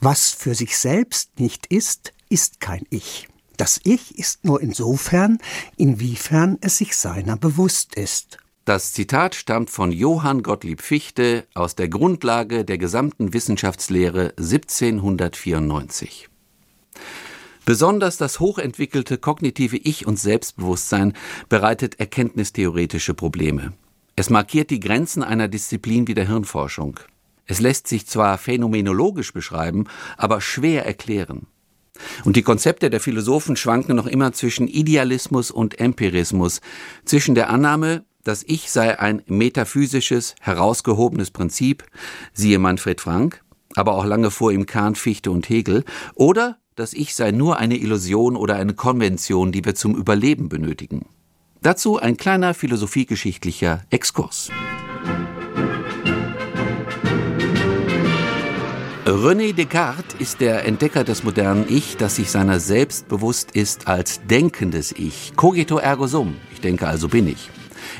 Was 0.00 0.30
für 0.30 0.54
sich 0.54 0.76
selbst 0.76 1.38
nicht 1.38 1.66
ist, 1.66 2.12
ist 2.28 2.60
kein 2.60 2.84
Ich. 2.90 3.28
Das 3.56 3.80
Ich 3.82 4.16
ist 4.18 4.44
nur 4.44 4.60
insofern, 4.60 5.38
inwiefern 5.76 6.58
es 6.60 6.78
sich 6.78 6.96
seiner 6.96 7.36
bewusst 7.36 7.96
ist. 7.96 8.38
Das 8.68 8.92
Zitat 8.92 9.34
stammt 9.34 9.70
von 9.70 9.92
Johann 9.92 10.42
Gottlieb 10.42 10.82
Fichte 10.82 11.46
aus 11.54 11.74
der 11.74 11.88
Grundlage 11.88 12.66
der 12.66 12.76
gesamten 12.76 13.32
Wissenschaftslehre 13.32 14.34
1794. 14.36 16.28
Besonders 17.64 18.18
das 18.18 18.40
hochentwickelte 18.40 19.16
kognitive 19.16 19.78
Ich- 19.78 20.06
und 20.06 20.18
Selbstbewusstsein 20.18 21.14
bereitet 21.48 21.98
erkenntnistheoretische 21.98 23.14
Probleme. 23.14 23.72
Es 24.16 24.28
markiert 24.28 24.68
die 24.68 24.80
Grenzen 24.80 25.22
einer 25.22 25.48
Disziplin 25.48 26.06
wie 26.06 26.12
der 26.12 26.26
Hirnforschung. 26.26 27.00
Es 27.46 27.62
lässt 27.62 27.88
sich 27.88 28.06
zwar 28.06 28.36
phänomenologisch 28.36 29.32
beschreiben, 29.32 29.86
aber 30.18 30.42
schwer 30.42 30.84
erklären. 30.84 31.46
Und 32.24 32.36
die 32.36 32.42
Konzepte 32.42 32.90
der 32.90 33.00
Philosophen 33.00 33.56
schwanken 33.56 33.96
noch 33.96 34.06
immer 34.06 34.32
zwischen 34.32 34.68
Idealismus 34.68 35.50
und 35.50 35.80
Empirismus, 35.80 36.60
zwischen 37.06 37.34
der 37.34 37.48
Annahme, 37.48 38.04
das 38.28 38.44
Ich 38.46 38.70
sei 38.70 38.98
ein 39.00 39.22
metaphysisches, 39.26 40.34
herausgehobenes 40.40 41.30
Prinzip, 41.30 41.84
siehe 42.34 42.58
Manfred 42.58 43.00
Frank, 43.00 43.42
aber 43.74 43.94
auch 43.94 44.04
lange 44.04 44.30
vor 44.30 44.52
ihm 44.52 44.66
Kant, 44.66 44.98
Fichte 44.98 45.30
und 45.30 45.48
Hegel, 45.48 45.82
oder 46.14 46.58
das 46.74 46.92
Ich 46.92 47.14
sei 47.14 47.30
nur 47.30 47.56
eine 47.56 47.78
Illusion 47.78 48.36
oder 48.36 48.56
eine 48.56 48.74
Konvention, 48.74 49.50
die 49.50 49.64
wir 49.64 49.74
zum 49.74 49.96
Überleben 49.96 50.50
benötigen. 50.50 51.06
Dazu 51.62 51.98
ein 51.98 52.18
kleiner 52.18 52.52
philosophiegeschichtlicher 52.52 53.84
Exkurs. 53.88 54.50
René 59.06 59.54
Descartes 59.54 60.16
ist 60.18 60.40
der 60.42 60.66
Entdecker 60.66 61.02
des 61.02 61.24
modernen 61.24 61.64
Ich, 61.66 61.96
das 61.96 62.16
sich 62.16 62.30
seiner 62.30 62.60
selbst 62.60 63.08
bewusst 63.08 63.52
ist 63.52 63.88
als 63.88 64.20
denkendes 64.26 64.92
Ich. 64.92 65.32
Cogito 65.34 65.78
ergo 65.78 66.06
sum. 66.06 66.36
Ich 66.52 66.60
denke 66.60 66.86
also 66.86 67.08
bin 67.08 67.26
ich. 67.26 67.48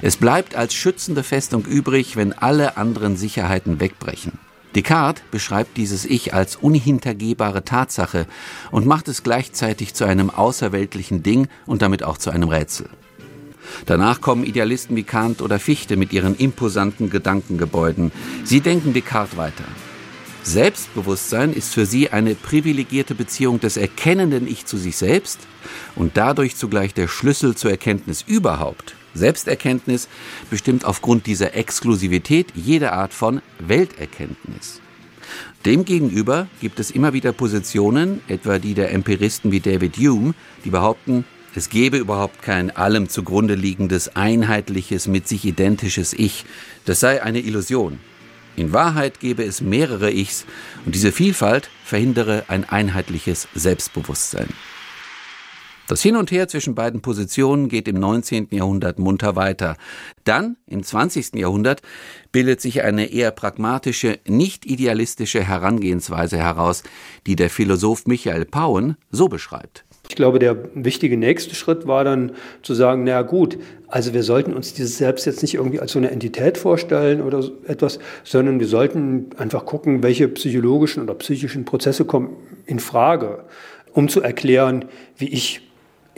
Es 0.02 0.16
bleibt 0.16 0.54
als 0.54 0.75
schützende 0.75 1.23
Festung 1.23 1.64
übrig, 1.64 2.16
wenn 2.16 2.32
alle 2.32 2.76
anderen 2.76 3.16
Sicherheiten 3.16 3.80
wegbrechen. 3.80 4.38
Descartes 4.75 5.23
beschreibt 5.30 5.76
dieses 5.76 6.04
Ich 6.04 6.35
als 6.35 6.56
unhintergehbare 6.56 7.64
Tatsache 7.64 8.26
und 8.70 8.87
macht 8.87 9.08
es 9.08 9.23
gleichzeitig 9.23 9.94
zu 9.94 10.04
einem 10.04 10.30
außerweltlichen 10.30 11.23
Ding 11.23 11.49
und 11.66 11.82
damit 11.82 12.02
auch 12.02 12.18
zu 12.18 12.30
einem 12.30 12.49
Rätsel. 12.49 12.88
Danach 13.87 14.20
kommen 14.20 14.44
Idealisten 14.44 14.97
wie 14.97 15.02
Kant 15.02 15.42
oder 15.42 15.58
Fichte 15.58 15.97
mit 15.97 16.12
ihren 16.12 16.37
imposanten 16.37 17.11
Gedankengebäuden. 17.11 18.12
Sie 18.44 18.61
denken 18.61 18.92
Descartes 18.92 19.37
weiter. 19.37 19.64
Selbstbewusstsein 20.42 21.52
ist 21.52 21.75
für 21.75 21.85
sie 21.85 22.11
eine 22.11 22.35
privilegierte 22.35 23.14
Beziehung 23.14 23.61
des 23.61 23.76
erkennenden 23.76 24.47
Ich 24.49 24.64
zu 24.64 24.78
sich 24.78 24.97
selbst 24.97 25.40
und 25.94 26.16
dadurch 26.16 26.56
zugleich 26.56 26.94
der 26.94 27.08
Schlüssel 27.08 27.54
zur 27.54 27.70
Erkenntnis 27.70 28.25
überhaupt. 28.26 28.94
Selbsterkenntnis 29.14 30.08
bestimmt 30.50 30.84
aufgrund 30.84 31.26
dieser 31.26 31.54
Exklusivität 31.54 32.52
jede 32.54 32.92
Art 32.92 33.12
von 33.12 33.42
Welterkenntnis. 33.58 34.80
Demgegenüber 35.64 36.48
gibt 36.60 36.80
es 36.80 36.90
immer 36.90 37.12
wieder 37.12 37.32
Positionen, 37.32 38.20
etwa 38.28 38.58
die 38.58 38.74
der 38.74 38.92
Empiristen 38.92 39.52
wie 39.52 39.60
David 39.60 39.96
Hume, 39.96 40.34
die 40.64 40.70
behaupten, 40.70 41.24
es 41.54 41.70
gebe 41.70 41.96
überhaupt 41.96 42.42
kein 42.42 42.70
allem 42.70 43.08
zugrunde 43.08 43.54
liegendes, 43.54 44.14
einheitliches, 44.14 45.08
mit 45.08 45.26
sich 45.26 45.44
identisches 45.44 46.12
Ich. 46.12 46.44
Das 46.84 47.00
sei 47.00 47.22
eine 47.22 47.40
Illusion. 47.40 47.98
In 48.54 48.72
Wahrheit 48.72 49.18
gebe 49.18 49.44
es 49.44 49.60
mehrere 49.60 50.12
Ichs 50.12 50.44
und 50.84 50.94
diese 50.94 51.10
Vielfalt 51.10 51.70
verhindere 51.84 52.44
ein 52.48 52.64
einheitliches 52.68 53.48
Selbstbewusstsein. 53.54 54.48
Das 55.88 56.02
Hin 56.02 56.16
und 56.16 56.30
Her 56.30 56.49
zwischen 56.49 56.75
beiden 56.75 57.00
Positionen 57.00 57.71
geht 57.71 57.88
im 57.88 57.99
19. 57.99 58.49
Jahrhundert 58.50 58.99
munter 58.99 59.37
weiter. 59.37 59.78
Dann, 60.25 60.59
im 60.66 60.83
20. 60.83 61.35
Jahrhundert, 61.37 61.80
bildet 62.30 62.61
sich 62.61 62.83
eine 62.83 63.11
eher 63.11 63.30
pragmatische, 63.30 64.18
nicht 64.28 64.66
idealistische 64.66 65.42
Herangehensweise 65.42 66.37
heraus, 66.37 66.83
die 67.26 67.37
der 67.37 67.49
Philosoph 67.49 68.07
Michael 68.07 68.45
Pauen 68.45 68.97
so 69.11 69.28
beschreibt. 69.28 69.87
Ich 70.11 70.16
glaube, 70.16 70.38
der 70.38 70.59
wichtige 70.75 71.16
nächste 71.16 71.54
Schritt 71.54 71.87
war 71.87 72.04
dann 72.04 72.33
zu 72.62 72.75
sagen, 72.75 73.04
na 73.04 73.23
gut, 73.23 73.59
also 73.87 74.12
wir 74.12 74.25
sollten 74.25 74.52
uns 74.52 74.75
dieses 74.75 74.99
Selbst 74.99 75.25
jetzt 75.25 75.40
nicht 75.40 75.54
irgendwie 75.54 75.80
als 75.80 75.92
so 75.92 75.99
eine 75.99 76.11
Entität 76.11 76.59
vorstellen 76.59 77.23
oder 77.23 77.40
so 77.40 77.52
etwas, 77.66 77.99
sondern 78.25 78.61
wir 78.61 78.68
sollten 78.68 79.30
einfach 79.38 79.64
gucken, 79.64 80.02
welche 80.02 80.28
psychologischen 80.28 81.02
oder 81.02 81.14
psychischen 81.14 81.64
Prozesse 81.64 82.04
kommen 82.04 82.37
in 82.66 82.78
Frage, 82.78 83.45
um 83.92 84.11
zu 84.11 84.21
erklären, 84.21 84.85
wie 85.16 85.28
ich 85.28 85.62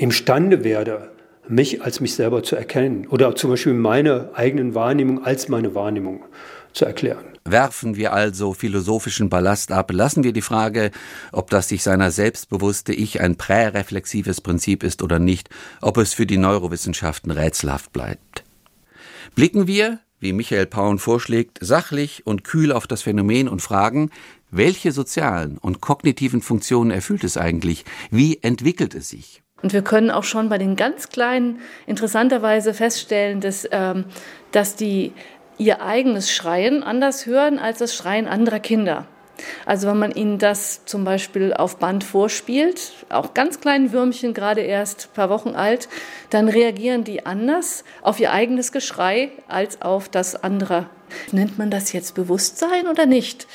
imstande 0.01 0.65
werde, 0.65 1.11
mich 1.47 1.83
als 1.83 2.01
mich 2.01 2.15
selber 2.15 2.43
zu 2.43 2.57
erkennen 2.57 3.07
oder 3.09 3.35
zum 3.35 3.51
Beispiel 3.51 3.75
meine 3.75 4.31
eigenen 4.35 4.75
Wahrnehmung 4.75 5.25
als 5.25 5.49
meine 5.49 5.75
Wahrnehmung 5.75 6.25
zu 6.73 6.85
erklären. 6.85 7.25
Werfen 7.45 7.97
wir 7.97 8.13
also 8.13 8.55
philosophischen 8.55 9.29
Ballast 9.29 9.73
ab, 9.73 9.91
lassen 9.93 10.25
wir 10.25 10.33
die 10.33 10.43
Frage, 10.43 10.91
ob 11.33 11.51
das 11.51 11.69
sich 11.69 11.83
seiner 11.83 12.11
selbstbewusste 12.11 12.93
Ich 12.93 13.21
ein 13.21 13.37
präreflexives 13.37 14.41
Prinzip 14.41 14.85
ist 14.85 15.03
oder 15.03 15.19
nicht, 15.19 15.51
ob 15.81 15.97
es 15.97 16.15
für 16.15 16.27
die 16.27 16.37
Neurowissenschaften 16.39 17.31
rätselhaft 17.31 17.93
bleibt. 17.93 18.45
Blicken 19.35 19.67
wir, 19.67 20.01
wie 20.19 20.33
Michael 20.33 20.67
Paun 20.67 20.99
vorschlägt, 20.99 21.59
sachlich 21.61 22.27
und 22.27 22.45
kühl 22.45 22.73
auf 22.73 22.87
das 22.87 23.03
Phänomen 23.03 23.49
und 23.49 23.63
fragen, 23.63 24.11
welche 24.51 24.93
sozialen 24.93 25.59
und 25.59 25.81
kognitiven 25.81 26.43
Funktionen 26.43 26.91
erfüllt 26.91 27.25
es 27.25 27.37
eigentlich? 27.37 27.85
Wie 28.11 28.43
entwickelt 28.43 28.95
es 28.95 29.09
sich? 29.09 29.43
Und 29.63 29.73
wir 29.73 29.83
können 29.83 30.11
auch 30.11 30.25
schon 30.25 30.49
bei 30.49 30.59
den 30.59 30.77
ganz 30.77 31.09
Kleinen 31.09 31.61
interessanterweise 31.87 32.75
feststellen, 32.75 33.41
dass, 33.41 33.69
ähm, 33.71 34.07
dass 34.53 34.77
die 34.77 35.13
ihr 35.59 35.83
eigenes 35.83 36.33
Schreien 36.33 36.83
anders 36.83 37.27
hören 37.27 37.59
als 37.59 37.79
das 37.79 37.95
Schreien 37.95 38.27
anderer 38.27 38.61
Kinder. 38.61 39.07
Also 39.67 39.89
wenn 39.89 39.99
man 39.99 40.13
ihnen 40.13 40.39
das 40.39 40.85
zum 40.85 41.05
Beispiel 41.05 41.55
auf 41.55 41.79
Band 41.79 42.05
vorspielt, 42.05 42.93
auch 43.09 43.35
ganz 43.35 43.61
kleinen 43.61 43.93
Würmchen, 43.93 44.35
gerade 44.35 44.61
erst 44.61 45.09
ein 45.11 45.15
paar 45.15 45.31
Wochen 45.31 45.51
alt, 45.51 45.89
dann 46.31 46.49
reagieren 46.49 47.05
die 47.05 47.27
anders 47.27 47.85
auf 48.03 48.21
ihr 48.21 48.33
eigenes 48.33 48.73
Geschrei 48.73 49.31
als 49.49 49.83
auf 49.83 50.09
das 50.09 50.43
andere. 50.43 50.87
Nennt 51.33 51.59
man 51.59 51.71
das 51.71 51.93
jetzt 51.93 52.15
Bewusstsein 52.15 52.87
oder 52.87 53.07
nicht? 53.07 53.47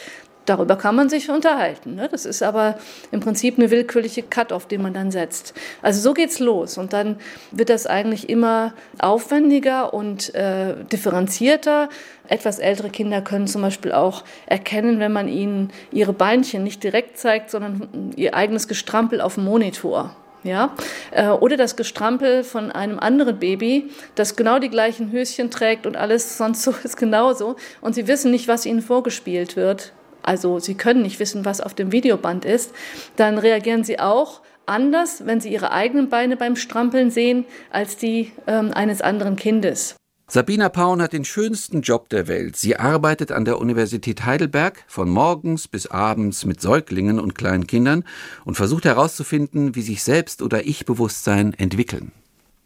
Darüber 0.46 0.76
kann 0.76 0.96
man 0.96 1.10
sich 1.10 1.30
unterhalten. 1.30 1.96
Ne? 1.96 2.08
Das 2.12 2.26
ist 2.26 2.44
aber 2.44 2.78
im 3.12 3.20
Prinzip 3.20 3.58
eine 3.58 3.72
willkürliche 3.72 4.22
Cut, 4.22 4.52
auf 4.52 4.68
den 4.68 4.82
man 4.82 4.94
dann 4.94 5.12
setzt. 5.12 5.54
Also 5.82 6.02
so 6.02 6.14
geht's 6.14 6.40
los. 6.40 6.78
Und 6.78 6.94
dann 6.94 7.18
wird 7.52 7.70
das 7.70 7.88
eigentlich 7.88 8.30
immer 8.30 8.74
aufwendiger 9.00 9.94
und 9.94 10.34
äh, 10.36 10.76
differenzierter. 10.92 11.90
Etwas 12.28 12.60
ältere 12.60 12.90
Kinder 12.90 13.22
können 13.22 13.48
zum 13.48 13.64
Beispiel 13.64 13.92
auch 13.92 14.24
erkennen, 14.46 15.00
wenn 15.00 15.12
man 15.12 15.28
ihnen 15.28 15.72
ihre 15.92 16.14
Beinchen 16.14 16.64
nicht 16.64 16.84
direkt 16.84 17.18
zeigt, 17.18 17.50
sondern 17.50 18.14
ihr 18.16 18.36
eigenes 18.36 18.68
Gestrampel 18.68 19.22
auf 19.22 19.36
dem 19.36 19.46
Monitor. 19.46 20.16
Ja? 20.44 20.76
Äh, 21.10 21.30
oder 21.30 21.58
das 21.58 21.76
Gestrampel 21.76 22.44
von 22.44 22.72
einem 22.72 23.00
anderen 23.00 23.40
Baby, 23.40 23.90
das 24.14 24.36
genau 24.36 24.60
die 24.60 24.70
gleichen 24.70 25.12
Höschen 25.12 25.50
trägt 25.50 25.88
und 25.88 25.98
alles 25.98 26.38
sonst 26.38 26.62
so 26.62 26.72
ist 26.84 26.98
genauso. 26.98 27.56
Und 27.82 27.96
sie 27.96 28.08
wissen 28.08 28.30
nicht, 28.30 28.48
was 28.48 28.68
ihnen 28.68 28.84
vorgespielt 28.84 29.56
wird 29.56 29.92
also 30.26 30.60
sie 30.60 30.76
können 30.76 31.02
nicht 31.02 31.20
wissen, 31.20 31.46
was 31.46 31.62
auf 31.62 31.74
dem 31.74 31.92
Videoband 31.92 32.46
ist, 32.46 32.74
dann 33.16 33.38
reagieren 33.38 33.84
sie 33.84 34.00
auch 34.00 34.42
anders, 34.66 35.26
wenn 35.26 35.40
sie 35.40 35.52
ihre 35.52 35.72
eigenen 35.72 36.10
Beine 36.10 36.38
beim 36.38 36.56
Strampeln 36.56 37.12
sehen, 37.12 37.46
als 37.72 37.98
die 37.98 38.32
ähm, 38.48 38.72
eines 38.72 39.02
anderen 39.02 39.36
Kindes. 39.36 39.96
Sabina 40.28 40.70
Paun 40.70 41.04
hat 41.04 41.14
den 41.14 41.24
schönsten 41.24 41.82
Job 41.82 42.10
der 42.10 42.28
Welt. 42.28 42.56
Sie 42.56 42.78
arbeitet 42.78 43.32
an 43.32 43.46
der 43.46 43.60
Universität 43.60 44.26
Heidelberg 44.26 44.84
von 44.88 45.08
morgens 45.08 45.68
bis 45.68 45.86
abends 45.86 46.46
mit 46.46 46.60
Säuglingen 46.60 47.20
und 47.20 47.36
kleinen 47.36 47.68
Kindern 47.68 48.04
und 48.44 48.56
versucht 48.56 48.86
herauszufinden, 48.86 49.76
wie 49.76 49.84
sich 49.84 50.02
Selbst- 50.02 50.42
oder 50.42 50.66
Ich-Bewusstsein 50.66 51.54
entwickeln. 51.54 52.12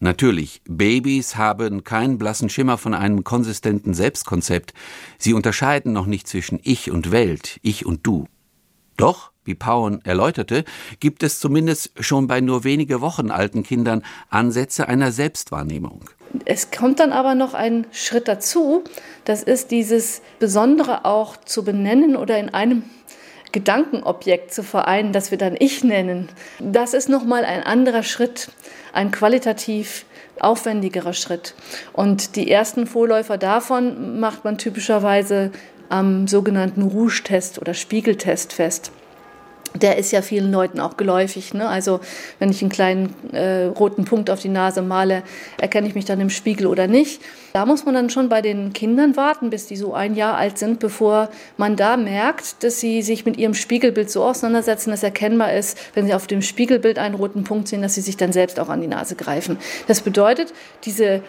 Natürlich, 0.01 0.61
Babys 0.65 1.35
haben 1.35 1.83
keinen 1.83 2.17
blassen 2.17 2.47
Schimmer 2.47 2.77
von 2.77 2.93
einem 2.93 3.25
konsistenten 3.25 3.93
Selbstkonzept. 3.93 4.73
Sie 5.17 5.33
unterscheiden 5.33 5.91
noch 5.91 6.05
nicht 6.05 6.25
zwischen 6.25 6.57
Ich 6.63 6.89
und 6.89 7.11
Welt, 7.11 7.59
Ich 7.63 7.85
und 7.85 8.07
Du. 8.07 8.27
Doch, 8.95 9.31
wie 9.43 9.55
Pauen 9.55 9.99
erläuterte, 10.05 10.63
gibt 11.01 11.21
es 11.21 11.39
zumindest 11.39 11.91
schon 11.99 12.27
bei 12.27 12.39
nur 12.39 12.63
wenige 12.63 13.01
Wochen 13.01 13.29
alten 13.29 13.63
Kindern 13.63 14.03
Ansätze 14.29 14.87
einer 14.87 15.11
Selbstwahrnehmung. 15.11 16.05
Es 16.45 16.71
kommt 16.71 16.99
dann 17.01 17.11
aber 17.11 17.35
noch 17.35 17.53
ein 17.53 17.85
Schritt 17.91 18.29
dazu, 18.29 18.85
das 19.25 19.43
ist 19.43 19.71
dieses 19.71 20.21
Besondere 20.39 21.03
auch 21.03 21.35
zu 21.35 21.63
benennen 21.63 22.15
oder 22.15 22.39
in 22.39 22.49
einem 22.49 22.83
Gedankenobjekt 23.51 24.53
zu 24.53 24.63
vereinen, 24.63 25.11
das 25.11 25.31
wir 25.31 25.37
dann 25.37 25.55
Ich 25.57 25.83
nennen. 25.83 26.29
Das 26.59 26.93
ist 26.93 27.09
nochmal 27.09 27.45
ein 27.45 27.63
anderer 27.63 28.03
Schritt 28.03 28.49
ein 28.93 29.11
qualitativ 29.11 30.05
aufwendigerer 30.39 31.13
Schritt. 31.13 31.55
Und 31.93 32.35
die 32.35 32.49
ersten 32.49 32.87
Vorläufer 32.87 33.37
davon 33.37 34.19
macht 34.19 34.43
man 34.43 34.57
typischerweise 34.57 35.51
am 35.89 36.27
sogenannten 36.27 36.83
Rouge-Test 36.83 37.59
oder 37.59 37.73
Spiegeltest 37.73 38.53
fest 38.53 38.91
der 39.75 39.97
ist 39.97 40.11
ja 40.11 40.21
vielen 40.21 40.51
Leuten 40.51 40.79
auch 40.79 40.97
geläufig. 40.97 41.53
Ne? 41.53 41.67
Also 41.67 41.99
wenn 42.39 42.49
ich 42.49 42.61
einen 42.61 42.71
kleinen 42.71 43.13
äh, 43.33 43.65
roten 43.65 44.05
Punkt 44.05 44.29
auf 44.29 44.39
die 44.39 44.49
Nase 44.49 44.81
male, 44.81 45.23
erkenne 45.59 45.87
ich 45.87 45.95
mich 45.95 46.05
dann 46.05 46.19
im 46.19 46.29
Spiegel 46.29 46.67
oder 46.67 46.87
nicht. 46.87 47.21
Da 47.53 47.65
muss 47.65 47.85
man 47.85 47.93
dann 47.93 48.09
schon 48.09 48.29
bei 48.29 48.41
den 48.41 48.73
Kindern 48.73 49.15
warten, 49.15 49.49
bis 49.49 49.67
die 49.67 49.75
so 49.75 49.93
ein 49.93 50.15
Jahr 50.15 50.37
alt 50.37 50.57
sind, 50.57 50.79
bevor 50.79 51.29
man 51.57 51.75
da 51.75 51.97
merkt, 51.97 52.63
dass 52.63 52.79
sie 52.79 53.01
sich 53.01 53.25
mit 53.25 53.37
ihrem 53.37 53.53
Spiegelbild 53.53 54.09
so 54.09 54.23
auseinandersetzen, 54.23 54.91
dass 54.91 55.03
erkennbar 55.03 55.53
ist, 55.53 55.77
wenn 55.93 56.05
sie 56.05 56.13
auf 56.13 56.27
dem 56.27 56.41
Spiegelbild 56.41 56.99
einen 56.99 57.15
roten 57.15 57.43
Punkt 57.43 57.67
sehen, 57.67 57.81
dass 57.81 57.95
sie 57.95 58.01
sich 58.01 58.17
dann 58.17 58.31
selbst 58.31 58.59
auch 58.59 58.69
an 58.69 58.81
die 58.81 58.87
Nase 58.87 59.15
greifen. 59.15 59.57
Das 59.87 60.01
bedeutet, 60.01 60.53
diese 60.85 61.21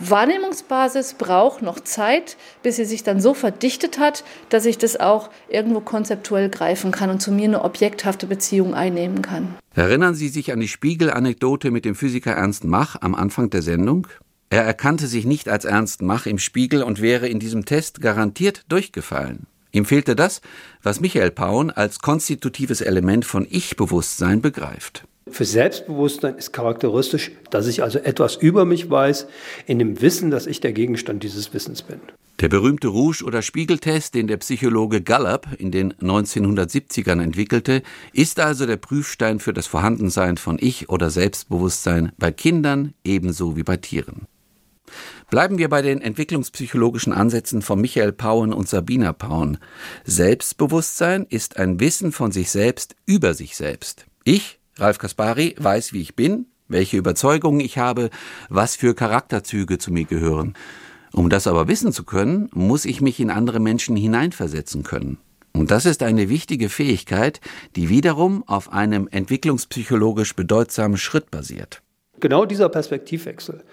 Wahrnehmungsbasis 0.00 1.14
braucht 1.14 1.62
noch 1.62 1.80
Zeit, 1.80 2.36
bis 2.62 2.76
sie 2.76 2.84
sich 2.84 3.02
dann 3.02 3.20
so 3.20 3.34
verdichtet 3.34 3.98
hat, 3.98 4.24
dass 4.48 4.64
ich 4.64 4.78
das 4.78 4.98
auch 4.98 5.30
irgendwo 5.48 5.80
konzeptuell 5.80 6.48
greifen 6.48 6.92
kann 6.92 7.10
und 7.10 7.20
zu 7.20 7.32
mir 7.32 7.44
eine 7.44 7.64
objekthafte 7.64 8.26
Beziehung 8.26 8.74
einnehmen 8.74 9.22
kann. 9.22 9.54
Erinnern 9.74 10.14
Sie 10.14 10.28
sich 10.28 10.52
an 10.52 10.60
die 10.60 10.68
Spiegelanekdote 10.68 11.70
mit 11.70 11.84
dem 11.84 11.94
Physiker 11.94 12.32
Ernst 12.32 12.64
Mach 12.64 13.00
am 13.00 13.14
Anfang 13.14 13.50
der 13.50 13.62
Sendung? 13.62 14.06
Er 14.50 14.64
erkannte 14.64 15.06
sich 15.06 15.26
nicht 15.26 15.48
als 15.48 15.64
Ernst 15.64 16.00
Mach 16.02 16.26
im 16.26 16.38
Spiegel 16.38 16.82
und 16.82 17.02
wäre 17.02 17.28
in 17.28 17.38
diesem 17.38 17.64
Test 17.64 18.00
garantiert 18.00 18.64
durchgefallen. 18.68 19.46
Ihm 19.70 19.84
fehlte 19.84 20.16
das, 20.16 20.40
was 20.82 21.00
Michael 21.00 21.30
Paun 21.30 21.70
als 21.70 21.98
konstitutives 21.98 22.80
Element 22.80 23.24
von 23.24 23.46
Ich-Bewusstsein 23.48 24.40
begreift. 24.40 25.04
Für 25.30 25.44
Selbstbewusstsein 25.44 26.36
ist 26.36 26.52
charakteristisch, 26.52 27.30
dass 27.50 27.66
ich 27.66 27.82
also 27.82 27.98
etwas 27.98 28.36
über 28.36 28.64
mich 28.64 28.90
weiß, 28.90 29.26
in 29.66 29.78
dem 29.78 30.00
Wissen, 30.00 30.30
dass 30.30 30.46
ich 30.46 30.60
der 30.60 30.72
Gegenstand 30.72 31.22
dieses 31.22 31.52
Wissens 31.54 31.82
bin. 31.82 32.00
Der 32.40 32.48
berühmte 32.48 32.88
Rouge- 32.88 33.24
oder 33.24 33.42
Spiegeltest, 33.42 34.14
den 34.14 34.28
der 34.28 34.36
Psychologe 34.36 35.02
Gallup 35.02 35.48
in 35.58 35.72
den 35.72 35.92
1970ern 35.94 37.20
entwickelte, 37.20 37.82
ist 38.12 38.38
also 38.38 38.64
der 38.64 38.76
Prüfstein 38.76 39.40
für 39.40 39.52
das 39.52 39.66
Vorhandensein 39.66 40.36
von 40.36 40.56
Ich- 40.60 40.88
oder 40.88 41.10
Selbstbewusstsein 41.10 42.12
bei 42.16 42.30
Kindern 42.30 42.94
ebenso 43.02 43.56
wie 43.56 43.64
bei 43.64 43.76
Tieren. 43.76 44.28
Bleiben 45.30 45.58
wir 45.58 45.68
bei 45.68 45.82
den 45.82 46.00
entwicklungspsychologischen 46.00 47.12
Ansätzen 47.12 47.60
von 47.60 47.80
Michael 47.80 48.12
Pauen 48.12 48.52
und 48.52 48.68
Sabina 48.68 49.12
Pauen. 49.12 49.58
Selbstbewusstsein 50.04 51.26
ist 51.28 51.58
ein 51.58 51.80
Wissen 51.80 52.12
von 52.12 52.30
sich 52.32 52.50
selbst 52.50 52.94
über 53.04 53.34
sich 53.34 53.56
selbst. 53.56 54.06
Ich 54.24 54.58
Ralf 54.78 54.98
Kaspari 54.98 55.54
weiß, 55.58 55.92
wie 55.92 56.00
ich 56.00 56.14
bin, 56.14 56.46
welche 56.68 56.96
Überzeugungen 56.96 57.60
ich 57.60 57.78
habe, 57.78 58.10
was 58.48 58.76
für 58.76 58.94
Charakterzüge 58.94 59.78
zu 59.78 59.92
mir 59.92 60.04
gehören. 60.04 60.54
Um 61.12 61.30
das 61.30 61.46
aber 61.46 61.68
wissen 61.68 61.92
zu 61.92 62.04
können, 62.04 62.48
muss 62.52 62.84
ich 62.84 63.00
mich 63.00 63.18
in 63.18 63.30
andere 63.30 63.60
Menschen 63.60 63.96
hineinversetzen 63.96 64.82
können. 64.82 65.18
Und 65.54 65.70
das 65.70 65.86
ist 65.86 66.02
eine 66.02 66.28
wichtige 66.28 66.68
Fähigkeit, 66.68 67.40
die 67.74 67.88
wiederum 67.88 68.44
auf 68.46 68.72
einem 68.72 69.08
entwicklungspsychologisch 69.10 70.36
bedeutsamen 70.36 70.98
Schritt 70.98 71.30
basiert. 71.30 71.82
Genau 72.20 72.44
dieser 72.44 72.68
Perspektivwechsel, 72.68 73.64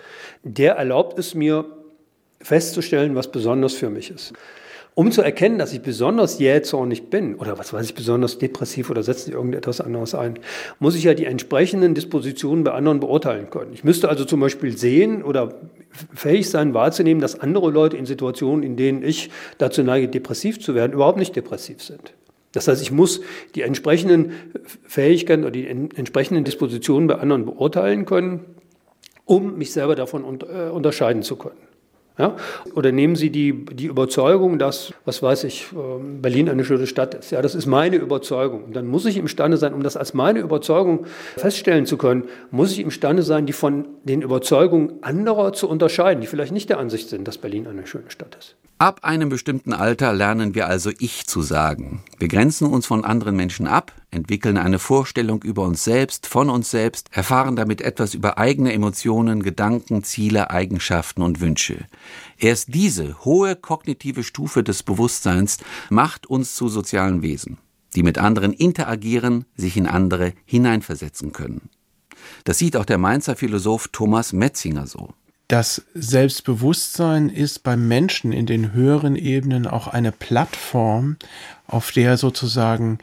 der 0.44 0.76
erlaubt 0.76 1.20
es 1.20 1.36
mir 1.36 1.66
festzustellen, 2.42 3.16
was 3.16 3.32
besonders 3.32 3.74
für 3.74 3.90
mich 3.90 4.10
ist. 4.10 4.34
Um 4.96 5.12
zu 5.12 5.22
erkennen, 5.22 5.60
dass 5.60 5.74
ich 5.74 5.82
besonders 5.82 6.40
jähzornig 6.40 7.10
bin 7.10 7.36
oder 7.36 7.60
was 7.60 7.74
weiß 7.74 7.86
ich, 7.86 7.96
besonders 7.96 8.38
depressiv 8.38 8.90
oder 8.90 9.04
setzt 9.04 9.26
sich 9.26 9.34
irgendetwas 9.34 9.82
anderes 9.82 10.16
ein, 10.16 10.40
muss 10.80 10.96
ich 10.96 11.04
ja 11.04 11.14
die 11.14 11.26
entsprechenden 11.26 11.94
Dispositionen 11.94 12.64
bei 12.64 12.72
anderen 12.72 13.02
beurteilen 13.02 13.50
können. 13.50 13.74
Ich 13.74 13.84
müsste 13.84 14.08
also 14.08 14.24
zum 14.24 14.40
Beispiel 14.40 14.78
sehen 14.78 15.22
oder 15.22 15.54
fähig 16.14 16.50
sein, 16.50 16.74
wahrzunehmen, 16.74 17.22
dass 17.22 17.38
andere 17.38 17.72
Leute 17.72 17.98
in 17.98 18.06
Situationen, 18.06 18.64
in 18.64 18.78
denen 18.78 19.04
ich 19.04 19.32
dazu 19.58 19.84
neige, 19.84 20.08
depressiv 20.08 20.62
zu 20.62 20.76
werden, 20.76 20.94
überhaupt 20.94 21.20
nicht 21.20 21.36
depressiv 21.36 21.84
sind. 21.84 22.14
Das 22.54 22.70
heißt, 22.70 22.82
ich 22.82 22.92
muss 22.92 23.20
die 23.54 23.64
entsprechenden 23.64 24.32
Fähigkeiten 24.86 25.44
oder 25.44 25.52
die 25.52 25.68
entsprechenden 25.68 26.46
Dispositionen 26.46 27.10
bei 27.10 27.16
anderen 27.16 27.44
beurteilen 27.44 28.06
können, 28.06 28.46
um 29.26 29.58
mich 29.58 29.74
selber 29.74 29.96
davon 29.96 30.24
äh, 30.24 30.70
unterscheiden 30.70 31.22
zu 31.22 31.36
können. 31.36 31.58
Ja? 32.18 32.36
Oder 32.74 32.92
nehmen 32.92 33.16
Sie 33.16 33.30
die, 33.30 33.66
die 33.66 33.86
Überzeugung, 33.86 34.58
dass, 34.58 34.94
was 35.04 35.22
weiß 35.22 35.44
ich, 35.44 35.68
ähm, 35.74 36.22
Berlin 36.22 36.50
eine 36.50 36.64
schöne 36.64 36.88
Stadt 36.88 37.14
ist. 37.14 37.32
Ja, 37.32 37.42
das 37.42 37.56
ist 37.56 37.66
meine 37.66 37.98
Überzeugung. 37.98 38.64
Und 38.64 38.76
dann 38.76 38.88
muss 38.88 39.06
ich 39.06 39.18
imstande 39.18 39.58
sein, 39.58 39.74
um 39.74 39.84
das 39.84 39.98
als 39.98 40.14
meine 40.14 40.40
Überzeugung 40.40 41.06
feststellen 41.38 41.86
zu 41.86 41.98
können, 41.98 42.26
muss 42.52 42.72
ich 42.72 42.80
imstande 42.80 43.24
sein, 43.24 43.46
die 43.46 43.54
von 43.54 43.86
den 44.04 44.22
Überzeugungen 44.22 44.94
anderer 45.02 45.54
zu 45.54 45.68
unterscheiden, 45.68 46.22
die 46.22 46.28
vielleicht 46.28 46.54
nicht 46.54 46.70
der 46.70 46.80
Ansicht 46.80 47.10
sind, 47.10 47.28
dass 47.28 47.38
Berlin 47.38 47.68
eine 47.68 47.86
schöne 47.86 48.10
Stadt 48.10 48.36
ist. 48.40 48.56
Ab 48.78 49.00
einem 49.04 49.30
bestimmten 49.30 49.72
Alter 49.72 50.12
lernen 50.12 50.54
wir 50.54 50.68
also 50.68 50.92
Ich 51.00 51.26
zu 51.28 51.42
sagen. 51.42 52.04
Wir 52.20 52.28
grenzen 52.28 52.68
uns 52.68 52.86
von 52.86 53.06
anderen 53.06 53.36
Menschen 53.38 53.68
ab, 53.68 53.94
entwickeln 54.16 54.58
eine 54.58 54.80
Vorstellung 54.80 55.44
über 55.44 55.64
uns 55.64 55.84
selbst, 55.84 56.26
von 56.26 56.50
uns 56.50 56.72
selbst, 56.72 57.10
erfahren 57.12 57.56
damit 57.56 57.82
etwas 57.82 58.14
über 58.14 58.38
eigene 58.38 58.74
Emotionen, 58.74 59.44
Gedanken, 59.44 60.04
Ziele, 60.04 60.50
Eigenschaften 60.50 61.22
und 61.22 61.42
Wünsche. 61.42 61.86
Erst 62.38 62.74
diese 62.74 63.24
hohe 63.26 63.56
kognitive 63.56 64.24
Stufe 64.24 64.64
des 64.64 64.82
Bewusstseins 64.82 65.60
macht 65.90 66.26
uns 66.26 66.56
zu 66.56 66.70
sozialen 66.70 67.22
Wesen, 67.22 67.58
die 67.96 68.04
mit 68.04 68.18
anderen 68.18 68.54
interagieren, 68.54 69.46
sich 69.56 69.78
in 69.78 69.86
andere 69.86 70.34
hineinversetzen 70.46 71.32
können. 71.32 71.70
Das 72.44 72.58
sieht 72.58 72.76
auch 72.76 72.86
der 72.86 72.98
Mainzer 72.98 73.36
Philosoph 73.36 73.90
Thomas 73.90 74.34
Metzinger 74.34 74.88
so 74.88 75.14
das 75.48 75.86
Selbstbewusstsein 75.94 77.30
ist 77.30 77.62
beim 77.62 77.88
Menschen 77.88 78.32
in 78.32 78.48
den 78.48 78.74
höheren 78.74 79.16
Ebenen 79.16 79.68
auch 79.68 79.88
eine 79.88 80.12
Plattform, 80.12 81.18
auf 81.68 81.92
der 81.92 82.18
sozusagen 82.18 82.98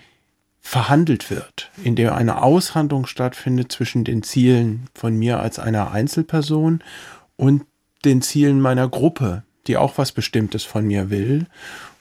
verhandelt 0.62 1.28
wird, 1.30 1.70
in 1.82 1.96
dem 1.96 2.10
eine 2.10 2.42
Aushandlung 2.42 3.06
stattfindet 3.06 3.72
zwischen 3.72 4.04
den 4.04 4.22
Zielen 4.22 4.86
von 4.94 5.16
mir 5.16 5.40
als 5.40 5.58
einer 5.58 5.90
Einzelperson 5.90 6.82
und 7.36 7.64
den 8.04 8.22
Zielen 8.22 8.60
meiner 8.60 8.88
Gruppe, 8.88 9.42
die 9.66 9.76
auch 9.76 9.98
was 9.98 10.12
Bestimmtes 10.12 10.64
von 10.64 10.86
mir 10.86 11.10
will. 11.10 11.46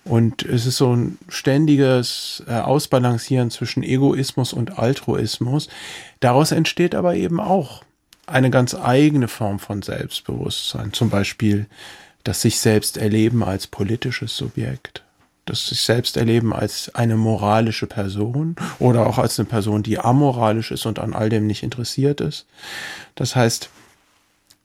Und 0.04 0.44
es 0.44 0.66
ist 0.66 0.78
so 0.78 0.96
ein 0.96 1.18
ständiges 1.28 2.44
äh, 2.48 2.54
Ausbalancieren 2.54 3.52
zwischen 3.52 3.84
Egoismus 3.84 4.54
und 4.54 4.80
Altruismus. 4.80 5.68
Daraus 6.20 6.52
entsteht 6.52 6.96
aber 6.96 7.16
eben 7.16 7.40
auch 7.40 7.84
eine 8.26 8.50
ganz 8.50 8.74
eigene 8.74 9.28
Form 9.28 9.60
von 9.60 9.82
Selbstbewusstsein. 9.82 10.94
Zum 10.94 11.10
Beispiel 11.10 11.68
das 12.24 12.42
sich 12.42 12.60
selbst 12.60 12.98
erleben 12.98 13.44
als 13.44 13.68
politisches 13.68 14.38
Subjekt 14.38 15.04
das 15.52 15.68
sich 15.68 15.82
selbst 15.82 16.16
erleben 16.16 16.54
als 16.54 16.96
eine 16.96 17.18
moralische 17.18 17.86
Person 17.86 18.56
oder 18.80 19.06
auch 19.06 19.18
als 19.18 19.38
eine 19.38 19.50
Person, 19.50 19.84
die 19.84 20.00
amoralisch 20.00 20.72
ist 20.72 20.86
und 20.86 20.98
an 20.98 21.14
all 21.14 21.28
dem 21.28 21.46
nicht 21.46 21.62
interessiert 21.62 22.22
ist. 22.22 22.46
Das 23.16 23.36
heißt, 23.36 23.70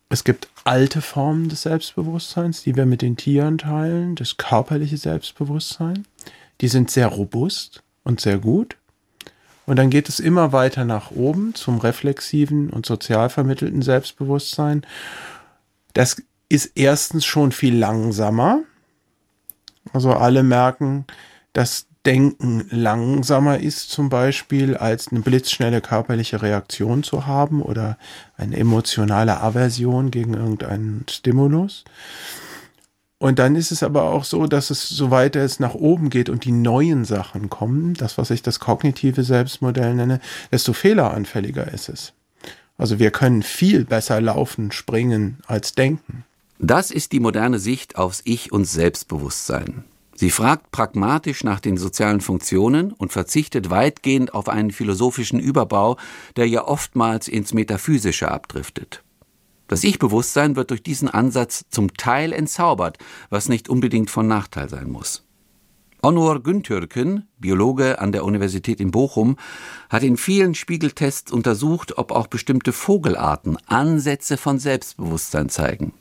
es 0.09 0.22
gibt 0.22 0.49
alte 0.62 1.03
Formen 1.03 1.49
des 1.49 1.62
Selbstbewusstseins, 1.62 2.62
die 2.62 2.77
wir 2.77 2.87
mit 2.87 3.03
den 3.03 3.16
Tieren 3.16 3.59
teilen, 3.59 4.14
das 4.14 4.37
körperliche 4.37 4.96
Selbstbewusstsein. 4.96 6.07
Die 6.61 6.68
sind 6.68 6.88
sehr 6.88 7.09
robust 7.09 7.83
und 8.05 8.20
sehr 8.20 8.38
gut. 8.38 8.77
Und 9.66 9.77
dann 9.77 9.90
geht 9.90 10.09
es 10.09 10.20
immer 10.20 10.53
weiter 10.53 10.85
nach 10.85 11.11
oben 11.11 11.57
zum 11.57 11.79
reflexiven 11.79 12.70
und 12.70 12.87
sozial 12.87 13.29
vermittelten 13.29 13.83
Selbstbewusstsein. 13.83 14.87
Das 15.94 16.22
ist 16.49 16.70
erstens 16.77 17.25
schon 17.25 17.51
viel 17.51 17.77
langsamer, 17.77 18.61
also 19.92 20.12
alle 20.12 20.42
merken, 20.42 21.05
dass 21.53 21.87
Denken 22.07 22.64
langsamer 22.70 23.59
ist 23.59 23.90
zum 23.90 24.09
Beispiel, 24.09 24.77
als 24.77 25.09
eine 25.09 25.20
blitzschnelle 25.20 25.81
körperliche 25.81 26.40
Reaktion 26.40 27.03
zu 27.03 27.27
haben 27.27 27.61
oder 27.61 27.99
eine 28.37 28.57
emotionale 28.57 29.40
Aversion 29.40 30.12
gegen 30.12 30.35
irgendeinen 30.35 31.05
Stimulus. 31.11 31.85
Und 33.18 33.40
dann 33.40 33.57
ist 33.57 33.72
es 33.72 33.83
aber 33.83 34.05
auch 34.05 34.22
so, 34.22 34.46
dass 34.46 34.70
es 34.70 34.88
so 34.88 35.11
weiter 35.11 35.40
es 35.40 35.59
nach 35.59 35.75
oben 35.75 36.09
geht 36.09 36.29
und 36.29 36.44
die 36.44 36.53
neuen 36.53 37.05
Sachen 37.05 37.51
kommen, 37.51 37.94
das, 37.94 38.18
was 38.18 38.31
ich 38.31 38.42
das 38.42 38.61
kognitive 38.61 39.25
Selbstmodell 39.25 39.94
nenne, 39.94 40.20
desto 40.53 40.75
fehleranfälliger 40.75 41.72
ist 41.72 41.88
es. 41.88 42.12
Also 42.79 43.01
wir 43.01 43.11
können 43.11 43.42
viel 43.42 43.85
besser 43.85 44.20
laufen, 44.20 44.70
springen 44.70 45.38
als 45.46 45.75
denken. 45.75 46.25
Das 46.59 46.90
ist 46.90 47.12
die 47.12 47.21
moderne 47.21 47.59
Sicht 47.59 47.97
aufs 47.97 48.23
Ich 48.25 48.51
und 48.51 48.64
Selbstbewusstsein. 48.64 49.85
Sie 50.14 50.31
fragt 50.31 50.71
pragmatisch 50.71 51.45
nach 51.45 51.61
den 51.61 51.77
sozialen 51.77 52.23
Funktionen 52.23 52.92
und 52.92 53.12
verzichtet 53.12 53.69
weitgehend 53.69 54.33
auf 54.33 54.49
einen 54.49 54.71
philosophischen 54.71 55.38
Überbau, 55.38 55.99
der 56.37 56.49
ja 56.49 56.66
oftmals 56.66 57.29
ins 57.29 57.53
Metaphysische 57.53 58.31
abdriftet. 58.31 59.03
Das 59.69 59.85
Ich-Bewusstsein 59.85 60.57
wird 60.57 60.71
durch 60.71 60.83
diesen 60.83 61.11
Ansatz 61.11 61.66
zum 61.69 61.92
Teil 61.95 62.33
entzaubert, 62.33 62.97
was 63.29 63.51
nicht 63.51 63.69
unbedingt 63.69 64.09
von 64.09 64.27
Nachteil 64.27 64.71
sein 64.71 64.90
muss. 64.90 65.25
Onur 66.03 66.42
Güntürken, 66.42 67.29
Biologe 67.38 67.99
an 67.99 68.12
der 68.12 68.25
Universität 68.25 68.81
in 68.81 68.92
Bochum, 68.92 69.37
hat 69.90 70.03
in 70.03 70.16
vielen 70.16 70.55
Spiegeltests 70.55 71.33
untersucht, 71.33 71.99
ob 71.99 72.12
auch 72.12 72.29
bestimmte 72.29 72.73
Vogelarten 72.73 73.59
Ansätze 73.66 74.38
von 74.38 74.59
Selbstbewusstsein 74.59 75.51
zeigen. 75.51 75.92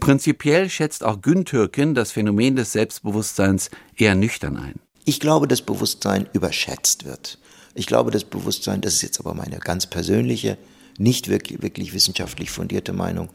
Prinzipiell 0.00 0.68
schätzt 0.70 1.04
auch 1.04 1.20
Güntürken 1.20 1.94
das 1.94 2.12
Phänomen 2.12 2.56
des 2.56 2.72
Selbstbewusstseins 2.72 3.70
eher 3.96 4.14
nüchtern 4.14 4.56
ein. 4.56 4.74
Ich 5.04 5.20
glaube, 5.20 5.48
dass 5.48 5.62
Bewusstsein 5.62 6.28
überschätzt 6.32 7.04
wird. 7.04 7.38
Ich 7.74 7.86
glaube, 7.86 8.10
dass 8.10 8.24
Bewusstsein, 8.24 8.80
das 8.80 8.94
ist 8.94 9.02
jetzt 9.02 9.20
aber 9.20 9.34
meine 9.34 9.58
ganz 9.58 9.86
persönliche, 9.86 10.58
nicht 10.98 11.28
wirklich, 11.28 11.62
wirklich 11.62 11.92
wissenschaftlich 11.94 12.50
fundierte 12.50 12.92
Meinung, 12.92 13.30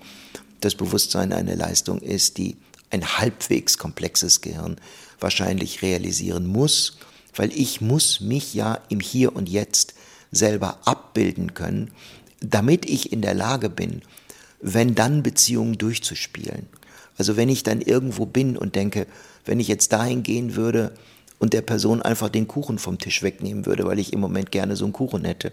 dass 0.61 0.75
Bewusstsein 0.75 1.33
eine 1.33 1.55
Leistung 1.55 1.99
ist, 1.99 2.37
die 2.37 2.57
ein 2.89 3.17
halbwegs 3.17 3.77
komplexes 3.77 4.41
Gehirn 4.41 4.77
wahrscheinlich 5.19 5.81
realisieren 5.81 6.47
muss, 6.47 6.97
weil 7.35 7.51
ich 7.51 7.81
muss 7.81 8.21
mich 8.21 8.53
ja 8.53 8.79
im 8.89 8.99
Hier 8.99 9.35
und 9.35 9.49
Jetzt 9.49 9.95
selber 10.31 10.79
abbilden 10.85 11.53
können, 11.53 11.91
damit 12.39 12.85
ich 12.85 13.11
in 13.11 13.21
der 13.21 13.33
Lage 13.33 13.69
bin, 13.69 14.01
wenn 14.59 14.95
dann 14.95 15.23
Beziehungen 15.23 15.77
durchzuspielen. 15.77 16.67
Also 17.17 17.35
wenn 17.35 17.49
ich 17.49 17.63
dann 17.63 17.81
irgendwo 17.81 18.25
bin 18.25 18.57
und 18.57 18.75
denke, 18.75 19.07
wenn 19.45 19.59
ich 19.59 19.67
jetzt 19.67 19.91
dahin 19.91 20.23
gehen 20.23 20.55
würde 20.55 20.93
und 21.39 21.53
der 21.53 21.61
Person 21.61 22.01
einfach 22.01 22.29
den 22.29 22.47
Kuchen 22.47 22.79
vom 22.79 22.97
Tisch 22.97 23.23
wegnehmen 23.23 23.65
würde, 23.65 23.85
weil 23.85 23.99
ich 23.99 24.13
im 24.13 24.19
Moment 24.19 24.51
gerne 24.51 24.75
so 24.75 24.85
einen 24.85 24.93
Kuchen 24.93 25.25
hätte, 25.25 25.51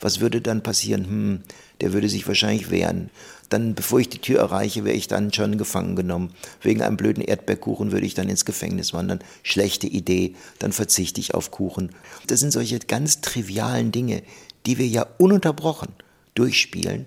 was 0.00 0.20
würde 0.20 0.40
dann 0.40 0.62
passieren? 0.62 1.06
Hm, 1.06 1.42
der 1.80 1.92
würde 1.92 2.08
sich 2.08 2.26
wahrscheinlich 2.26 2.70
wehren. 2.70 3.10
Dann, 3.48 3.74
bevor 3.74 4.00
ich 4.00 4.08
die 4.08 4.20
Tür 4.20 4.40
erreiche, 4.40 4.84
wäre 4.84 4.96
ich 4.96 5.06
dann 5.06 5.32
schon 5.32 5.58
gefangen 5.58 5.96
genommen. 5.96 6.32
Wegen 6.62 6.82
einem 6.82 6.96
blöden 6.96 7.22
Erdbeerkuchen 7.22 7.92
würde 7.92 8.06
ich 8.06 8.14
dann 8.14 8.28
ins 8.28 8.44
Gefängnis 8.44 8.92
wandern. 8.92 9.20
Schlechte 9.42 9.86
Idee, 9.86 10.34
dann 10.58 10.72
verzichte 10.72 11.20
ich 11.20 11.34
auf 11.34 11.50
Kuchen. 11.50 11.90
Das 12.26 12.40
sind 12.40 12.52
solche 12.52 12.78
ganz 12.78 13.20
trivialen 13.20 13.92
Dinge, 13.92 14.22
die 14.66 14.78
wir 14.78 14.86
ja 14.86 15.06
ununterbrochen 15.18 15.90
durchspielen 16.34 17.06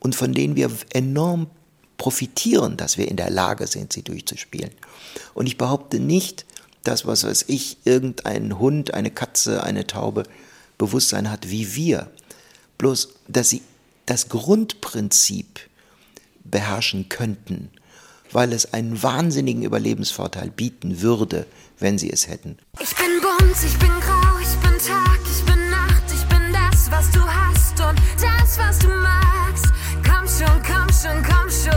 und 0.00 0.14
von 0.14 0.32
denen 0.32 0.56
wir 0.56 0.70
enorm 0.92 1.46
profitieren, 1.96 2.76
dass 2.76 2.96
wir 2.96 3.08
in 3.08 3.16
der 3.16 3.30
Lage 3.30 3.66
sind, 3.66 3.92
sie 3.92 4.02
durchzuspielen. 4.02 4.70
Und 5.34 5.46
ich 5.46 5.58
behaupte 5.58 6.00
nicht, 6.00 6.46
dass, 6.82 7.06
was 7.06 7.24
weiß 7.24 7.44
ich, 7.48 7.76
irgendein 7.84 8.58
Hund, 8.58 8.94
eine 8.94 9.10
Katze, 9.10 9.62
eine 9.62 9.86
Taube 9.86 10.24
Bewusstsein 10.78 11.30
hat 11.30 11.50
wie 11.50 11.74
wir. 11.74 12.10
Bloß, 12.78 13.10
dass 13.28 13.50
sie 13.50 13.60
das 14.06 14.30
Grundprinzip 14.30 15.60
beherrschen 16.42 17.10
könnten, 17.10 17.70
weil 18.32 18.54
es 18.54 18.72
einen 18.72 19.02
wahnsinnigen 19.02 19.62
Überlebensvorteil 19.62 20.50
bieten 20.50 21.02
würde, 21.02 21.46
wenn 21.78 21.98
sie 21.98 22.10
es 22.10 22.28
hätten. 22.28 22.56
Ich 22.80 22.96
bin 22.96 23.20
bunt, 23.20 23.56
ich 23.62 23.78
bin 23.78 23.90
grau, 24.00 24.38
ich 24.40 24.56
bin 24.56 24.78
Tag, 24.78 25.20
ich 25.30 25.44
bin 25.44 25.70
Nacht, 25.70 26.04
ich 26.06 26.24
bin 26.28 26.52
das, 26.52 26.90
was 26.90 27.10
du 27.10 27.20
hast 27.20 27.78
und 27.80 27.98
das, 28.16 28.58
was 28.58 28.78
du 28.78 28.88
magst 28.88 29.29
schon, 31.00 31.22
komm 31.22 31.50
schon, 31.50 31.72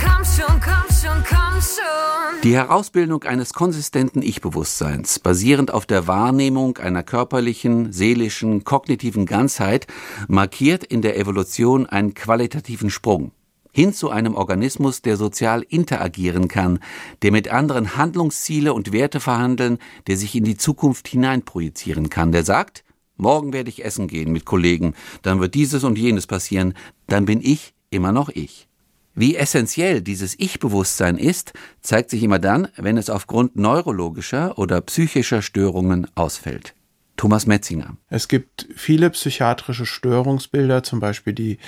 komm 0.00 0.24
schon. 0.24 0.60
Komm 0.60 0.96
schon, 0.96 1.24
komm 1.28 1.60
schon. 1.60 2.42
Die 2.42 2.54
Herausbildung 2.54 3.24
eines 3.24 3.52
konsistenten 3.52 4.22
Ich-Bewusstseins, 4.22 5.18
basierend 5.18 5.72
auf 5.72 5.84
der 5.84 6.06
Wahrnehmung 6.06 6.78
einer 6.78 7.02
körperlichen, 7.02 7.92
seelischen, 7.92 8.64
kognitiven 8.64 9.26
Ganzheit, 9.26 9.86
markiert 10.28 10.84
in 10.84 11.02
der 11.02 11.18
Evolution 11.18 11.86
einen 11.86 12.14
qualitativen 12.14 12.90
Sprung 12.90 13.32
hin 13.70 13.92
zu 13.92 14.10
einem 14.10 14.34
Organismus, 14.34 15.02
der 15.02 15.16
sozial 15.16 15.62
interagieren 15.62 16.48
kann, 16.48 16.80
der 17.22 17.30
mit 17.30 17.48
anderen 17.48 17.96
Handlungsziele 17.96 18.72
und 18.72 18.92
Werte 18.92 19.20
verhandeln, 19.20 19.78
der 20.06 20.16
sich 20.16 20.34
in 20.34 20.42
die 20.42 20.56
Zukunft 20.56 21.06
hineinprojizieren 21.06 22.08
kann, 22.08 22.32
der 22.32 22.44
sagt, 22.44 22.82
Morgen 23.20 23.52
werde 23.52 23.68
ich 23.68 23.84
essen 23.84 24.06
gehen 24.06 24.30
mit 24.30 24.44
Kollegen, 24.44 24.94
dann 25.22 25.40
wird 25.40 25.54
dieses 25.54 25.82
und 25.82 25.98
jenes 25.98 26.28
passieren, 26.28 26.74
dann 27.08 27.24
bin 27.24 27.40
ich 27.42 27.74
immer 27.90 28.12
noch 28.12 28.28
ich. 28.28 28.68
Wie 29.14 29.34
essentiell 29.34 30.00
dieses 30.00 30.38
Ich-Bewusstsein 30.38 31.18
ist, 31.18 31.52
zeigt 31.80 32.10
sich 32.10 32.22
immer 32.22 32.38
dann, 32.38 32.68
wenn 32.76 32.96
es 32.96 33.10
aufgrund 33.10 33.56
neurologischer 33.56 34.56
oder 34.58 34.80
psychischer 34.80 35.42
Störungen 35.42 36.06
ausfällt. 36.14 36.74
Thomas 37.16 37.46
Metzinger. 37.46 37.96
Es 38.10 38.28
gibt 38.28 38.68
viele 38.76 39.10
psychiatrische 39.10 39.86
Störungsbilder, 39.86 40.84
zum 40.84 41.00
Beispiel 41.00 41.32
die 41.32 41.58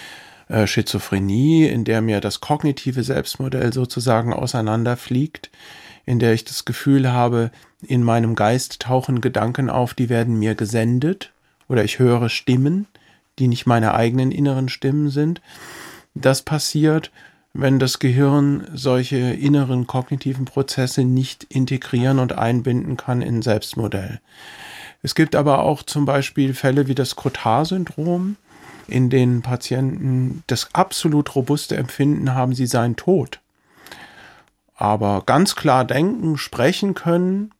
äh, 0.46 0.68
Schizophrenie, 0.68 1.66
in 1.66 1.84
der 1.84 2.02
mir 2.02 2.20
das 2.20 2.40
kognitive 2.40 3.02
Selbstmodell 3.02 3.72
sozusagen 3.72 4.32
auseinanderfliegt, 4.32 5.50
in 6.06 6.20
der 6.20 6.34
ich 6.34 6.44
das 6.44 6.64
Gefühl 6.64 7.10
habe, 7.12 7.50
in 7.82 8.04
meinem 8.04 8.36
Geist 8.36 8.80
tauchen 8.80 9.20
Gedanken 9.20 9.70
auf, 9.70 9.94
die 9.94 10.08
werden 10.08 10.38
mir 10.38 10.54
gesendet 10.54 11.32
oder 11.68 11.82
ich 11.82 11.98
höre 11.98 12.28
Stimmen, 12.28 12.86
die 13.40 13.48
nicht 13.48 13.66
meine 13.66 13.94
eigenen 13.94 14.30
inneren 14.30 14.68
Stimmen 14.68 15.10
sind. 15.10 15.40
Das 16.14 16.42
passiert, 16.42 17.10
wenn 17.52 17.78
das 17.78 17.98
Gehirn 17.98 18.68
solche 18.74 19.16
inneren 19.16 19.86
kognitiven 19.86 20.44
Prozesse 20.44 21.04
nicht 21.04 21.44
integrieren 21.44 22.18
und 22.18 22.38
einbinden 22.38 22.96
kann 22.96 23.22
in 23.22 23.42
Selbstmodell. 23.42 24.20
Es 25.02 25.14
gibt 25.14 25.34
aber 25.34 25.60
auch 25.60 25.82
zum 25.82 26.04
Beispiel 26.04 26.54
Fälle 26.54 26.86
wie 26.86 26.94
das 26.94 27.16
Cotard-Syndrom, 27.16 28.36
in 28.86 29.10
denen 29.10 29.42
Patienten 29.42 30.42
das 30.46 30.74
absolut 30.74 31.34
robuste 31.34 31.76
Empfinden 31.76 32.34
haben, 32.34 32.54
sie 32.54 32.66
seien 32.66 32.96
tot. 32.96 33.40
Aber 34.74 35.22
ganz 35.26 35.56
klar 35.56 35.84
denken, 35.84 36.38
sprechen 36.38 36.94
können, 36.94 37.52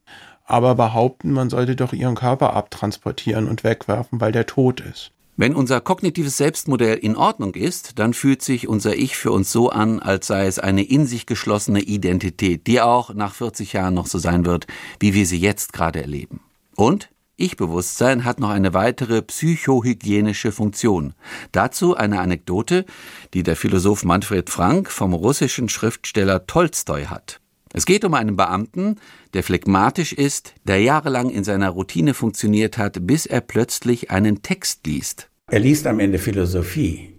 aber 0.44 0.74
behaupten, 0.74 1.32
man 1.32 1.50
sollte 1.50 1.76
doch 1.76 1.92
ihren 1.92 2.16
Körper 2.16 2.54
abtransportieren 2.54 3.48
und 3.48 3.62
wegwerfen, 3.62 4.20
weil 4.20 4.32
der 4.32 4.46
tot 4.46 4.80
ist. 4.80 5.12
Wenn 5.40 5.54
unser 5.54 5.80
kognitives 5.80 6.36
Selbstmodell 6.36 6.98
in 6.98 7.16
Ordnung 7.16 7.54
ist, 7.54 7.98
dann 7.98 8.12
fühlt 8.12 8.42
sich 8.42 8.68
unser 8.68 8.94
Ich 8.94 9.16
für 9.16 9.32
uns 9.32 9.50
so 9.50 9.70
an, 9.70 9.98
als 9.98 10.26
sei 10.26 10.44
es 10.44 10.58
eine 10.58 10.82
in 10.82 11.06
sich 11.06 11.24
geschlossene 11.24 11.80
Identität, 11.80 12.66
die 12.66 12.82
auch 12.82 13.14
nach 13.14 13.32
40 13.32 13.72
Jahren 13.72 13.94
noch 13.94 14.06
so 14.06 14.18
sein 14.18 14.44
wird, 14.44 14.66
wie 14.98 15.14
wir 15.14 15.24
sie 15.24 15.38
jetzt 15.38 15.72
gerade 15.72 16.02
erleben. 16.02 16.40
Und 16.76 17.08
Ich-Bewusstsein 17.36 18.26
hat 18.26 18.38
noch 18.38 18.50
eine 18.50 18.74
weitere 18.74 19.22
psychohygienische 19.22 20.52
Funktion. 20.52 21.14
Dazu 21.52 21.96
eine 21.96 22.20
Anekdote, 22.20 22.84
die 23.32 23.42
der 23.42 23.56
Philosoph 23.56 24.04
Manfred 24.04 24.50
Frank 24.50 24.90
vom 24.90 25.14
russischen 25.14 25.70
Schriftsteller 25.70 26.46
Tolstoi 26.46 27.06
hat. 27.06 27.39
Es 27.72 27.86
geht 27.86 28.04
um 28.04 28.14
einen 28.14 28.36
Beamten, 28.36 28.96
der 29.32 29.42
phlegmatisch 29.44 30.12
ist, 30.12 30.54
der 30.64 30.80
jahrelang 30.80 31.30
in 31.30 31.44
seiner 31.44 31.70
Routine 31.70 32.14
funktioniert 32.14 32.78
hat, 32.78 33.06
bis 33.06 33.26
er 33.26 33.40
plötzlich 33.40 34.10
einen 34.10 34.42
Text 34.42 34.86
liest. 34.86 35.28
Er 35.46 35.60
liest 35.60 35.86
am 35.86 36.00
Ende 36.00 36.18
Philosophie. 36.18 37.14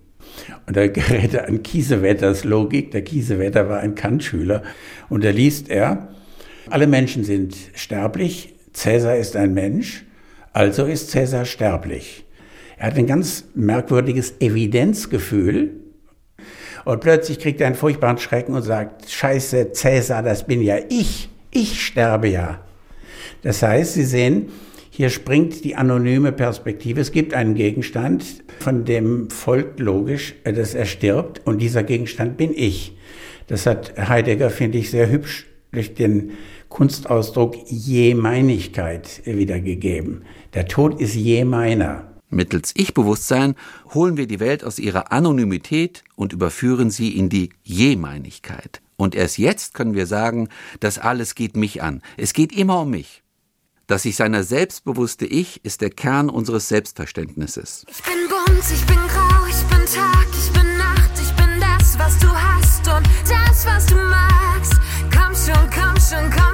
Und 0.67 0.75
da 0.75 0.87
gerät 0.87 1.33
er 1.33 1.47
an 1.47 1.63
Kiesewetters 1.63 2.43
Logik. 2.43 2.91
Der 2.91 3.03
Kiesewetter 3.03 3.69
war 3.69 3.79
ein 3.79 3.95
Kant-Schüler. 3.95 4.63
Und 5.09 5.23
da 5.23 5.29
liest 5.29 5.69
er, 5.69 6.09
alle 6.69 6.87
Menschen 6.87 7.23
sind 7.23 7.55
sterblich, 7.73 8.55
Cäsar 8.73 9.17
ist 9.17 9.35
ein 9.35 9.53
Mensch, 9.53 10.05
also 10.53 10.85
ist 10.85 11.11
Cäsar 11.11 11.45
sterblich. 11.45 12.25
Er 12.77 12.87
hat 12.87 12.97
ein 12.97 13.07
ganz 13.07 13.45
merkwürdiges 13.53 14.35
Evidenzgefühl. 14.39 15.80
Und 16.85 17.01
plötzlich 17.01 17.39
kriegt 17.39 17.61
er 17.61 17.67
einen 17.67 17.75
furchtbaren 17.75 18.17
Schrecken 18.17 18.55
und 18.55 18.63
sagt, 18.63 19.09
Scheiße, 19.09 19.71
Cäsar, 19.71 20.23
das 20.23 20.45
bin 20.45 20.61
ja 20.61 20.77
ich. 20.89 21.29
Ich 21.51 21.85
sterbe 21.85 22.27
ja. 22.27 22.59
Das 23.43 23.61
heißt, 23.61 23.93
Sie 23.93 24.05
sehen, 24.05 24.49
hier 24.89 25.09
springt 25.09 25.63
die 25.63 25.75
anonyme 25.75 26.31
Perspektive. 26.31 27.01
Es 27.01 27.11
gibt 27.11 27.33
einen 27.33 27.55
Gegenstand, 27.55 28.23
von 28.59 28.85
dem 28.85 29.29
folgt 29.29 29.79
logisch, 29.79 30.35
dass 30.43 30.75
er 30.75 30.85
stirbt 30.85 31.41
und 31.45 31.59
dieser 31.59 31.83
Gegenstand 31.83 32.37
bin 32.37 32.51
ich. 32.53 32.97
Das 33.47 33.65
hat 33.65 33.93
Heidegger, 33.97 34.49
finde 34.49 34.77
ich, 34.77 34.91
sehr 34.91 35.09
hübsch 35.09 35.47
durch 35.71 35.93
den 35.93 36.31
Kunstausdruck 36.69 37.55
Jemeinigkeit 37.67 39.21
wiedergegeben. 39.25 40.23
Der 40.53 40.67
Tod 40.67 40.99
ist 41.01 41.15
je 41.15 41.45
meiner. 41.45 42.11
Mittels 42.31 42.71
Ich-Bewusstsein 42.75 43.55
holen 43.93 44.17
wir 44.17 44.25
die 44.25 44.39
Welt 44.39 44.63
aus 44.63 44.79
ihrer 44.79 45.11
Anonymität 45.11 46.03
und 46.15 46.33
überführen 46.33 46.89
sie 46.89 47.15
in 47.15 47.29
die 47.29 47.49
Jemeinigkeit. 47.63 48.81
Und 48.95 49.15
erst 49.15 49.37
jetzt 49.37 49.73
können 49.73 49.95
wir 49.95 50.07
sagen, 50.07 50.47
das 50.79 50.97
alles 50.97 51.35
geht 51.35 51.55
mich 51.55 51.81
an. 51.83 52.01
Es 52.17 52.33
geht 52.33 52.51
immer 52.53 52.81
um 52.81 52.91
mich. 52.91 53.23
Das 53.87 54.03
sich 54.03 54.15
seiner 54.15 54.43
selbstbewusste 54.43 55.25
Ich 55.25 55.65
ist 55.65 55.81
der 55.81 55.89
Kern 55.89 56.29
unseres 56.29 56.69
Selbstverständnisses. 56.69 57.85
Ich 57.89 58.01
bin 58.03 58.13
bunt, 58.29 58.63
ich 58.71 58.85
bin 58.85 58.95
grau, 58.95 59.45
ich 59.49 59.63
bin 59.65 59.85
Tag, 59.85 60.27
ich 60.31 60.51
bin 60.53 60.77
Nacht, 60.77 61.11
ich 61.15 61.31
bin 61.35 61.59
das, 61.59 61.99
was 61.99 62.17
du 62.19 62.29
hast 62.29 62.87
und 62.87 63.05
das, 63.27 63.65
was 63.65 63.85
du 63.87 63.95
magst. 63.95 64.73
Komm 65.13 65.35
schon, 65.35 65.69
komm 65.69 65.95
schon, 65.99 66.31
komm 66.31 66.50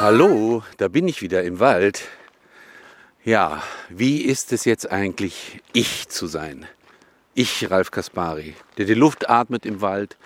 Hallo, 0.00 0.62
da 0.78 0.88
bin 0.88 1.06
ich 1.06 1.22
wieder 1.22 1.42
im 1.42 1.60
Wald. 1.60 2.02
Ja, 3.24 3.62
wie 3.88 4.22
ist 4.22 4.52
es 4.52 4.64
jetzt 4.64 4.90
eigentlich, 4.90 5.60
ich 5.72 6.08
zu 6.08 6.26
sein? 6.26 6.66
Ich, 7.34 7.70
Ralf 7.70 7.90
Kaspari, 7.90 8.54
der 8.78 8.86
die 8.86 8.94
Luft 8.94 9.28
atmet 9.28 9.66
im 9.66 9.80
Wald, 9.80 10.16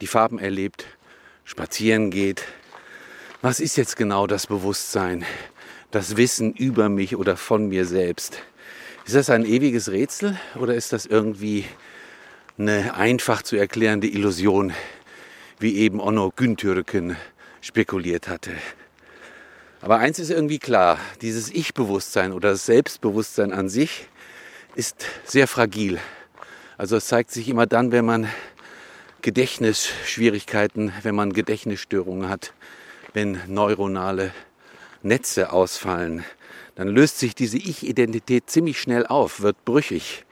die 0.00 0.06
Farben 0.06 0.38
erlebt, 0.38 0.86
spazieren 1.44 2.10
geht. 2.10 2.44
Was 3.42 3.60
ist 3.60 3.76
jetzt 3.76 3.96
genau 3.96 4.26
das 4.26 4.46
Bewusstsein, 4.46 5.24
das 5.90 6.16
Wissen 6.16 6.54
über 6.54 6.88
mich 6.88 7.14
oder 7.16 7.36
von 7.36 7.68
mir 7.68 7.84
selbst? 7.84 8.42
Ist 9.04 9.14
das 9.14 9.30
ein 9.30 9.44
ewiges 9.44 9.90
Rätsel 9.90 10.38
oder 10.56 10.74
ist 10.74 10.92
das 10.92 11.06
irgendwie 11.06 11.64
eine 12.58 12.94
einfach 12.94 13.42
zu 13.42 13.56
erklärende 13.56 14.08
Illusion, 14.08 14.72
wie 15.58 15.76
eben 15.76 16.00
Onno 16.00 16.32
Güntürken 16.34 17.16
spekuliert 17.60 18.28
hatte? 18.28 18.52
Aber 19.82 19.96
eins 19.98 20.18
ist 20.18 20.30
irgendwie 20.30 20.58
klar, 20.58 20.98
dieses 21.22 21.50
Ich-Bewusstsein 21.50 22.32
oder 22.32 22.50
das 22.50 22.66
Selbstbewusstsein 22.66 23.52
an 23.52 23.70
sich 23.70 24.08
ist 24.74 25.06
sehr 25.24 25.48
fragil. 25.48 25.98
Also 26.76 26.96
es 26.96 27.06
zeigt 27.06 27.30
sich 27.30 27.48
immer 27.48 27.66
dann, 27.66 27.90
wenn 27.90 28.04
man 28.04 28.28
Gedächtnisschwierigkeiten, 29.22 30.92
wenn 31.02 31.14
man 31.14 31.32
Gedächtnisstörungen 31.32 32.28
hat, 32.28 32.52
wenn 33.14 33.40
neuronale 33.46 34.32
Netze 35.02 35.50
ausfallen, 35.50 36.24
dann 36.74 36.88
löst 36.88 37.18
sich 37.18 37.34
diese 37.34 37.56
Ich-Identität 37.56 38.50
ziemlich 38.50 38.78
schnell 38.78 39.06
auf, 39.06 39.40
wird 39.40 39.64
brüchig. 39.64 40.26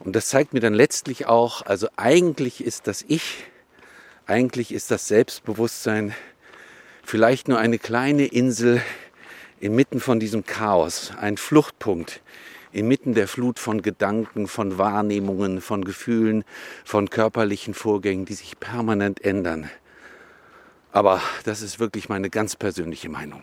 Und 0.00 0.14
das 0.14 0.26
zeigt 0.26 0.52
mir 0.52 0.60
dann 0.60 0.74
letztlich 0.74 1.24
auch, 1.26 1.62
also 1.62 1.88
eigentlich 1.96 2.62
ist 2.62 2.86
das 2.86 3.02
Ich, 3.08 3.44
eigentlich 4.26 4.72
ist 4.72 4.90
das 4.90 5.08
Selbstbewusstsein 5.08 6.14
vielleicht 7.06 7.46
nur 7.46 7.58
eine 7.58 7.78
kleine 7.78 8.26
Insel 8.26 8.82
inmitten 9.60 10.00
von 10.00 10.18
diesem 10.18 10.44
Chaos, 10.44 11.12
ein 11.18 11.36
Fluchtpunkt 11.36 12.20
inmitten 12.72 13.14
der 13.14 13.26
Flut 13.26 13.58
von 13.58 13.80
Gedanken, 13.80 14.48
von 14.48 14.76
Wahrnehmungen, 14.76 15.62
von 15.62 15.84
Gefühlen, 15.84 16.44
von 16.84 17.08
körperlichen 17.08 17.72
Vorgängen, 17.72 18.26
die 18.26 18.34
sich 18.34 18.60
permanent 18.60 19.24
ändern. 19.24 19.70
Aber 20.92 21.22
das 21.44 21.62
ist 21.62 21.80
wirklich 21.80 22.10
meine 22.10 22.28
ganz 22.28 22.54
persönliche 22.54 23.08
Meinung. 23.08 23.42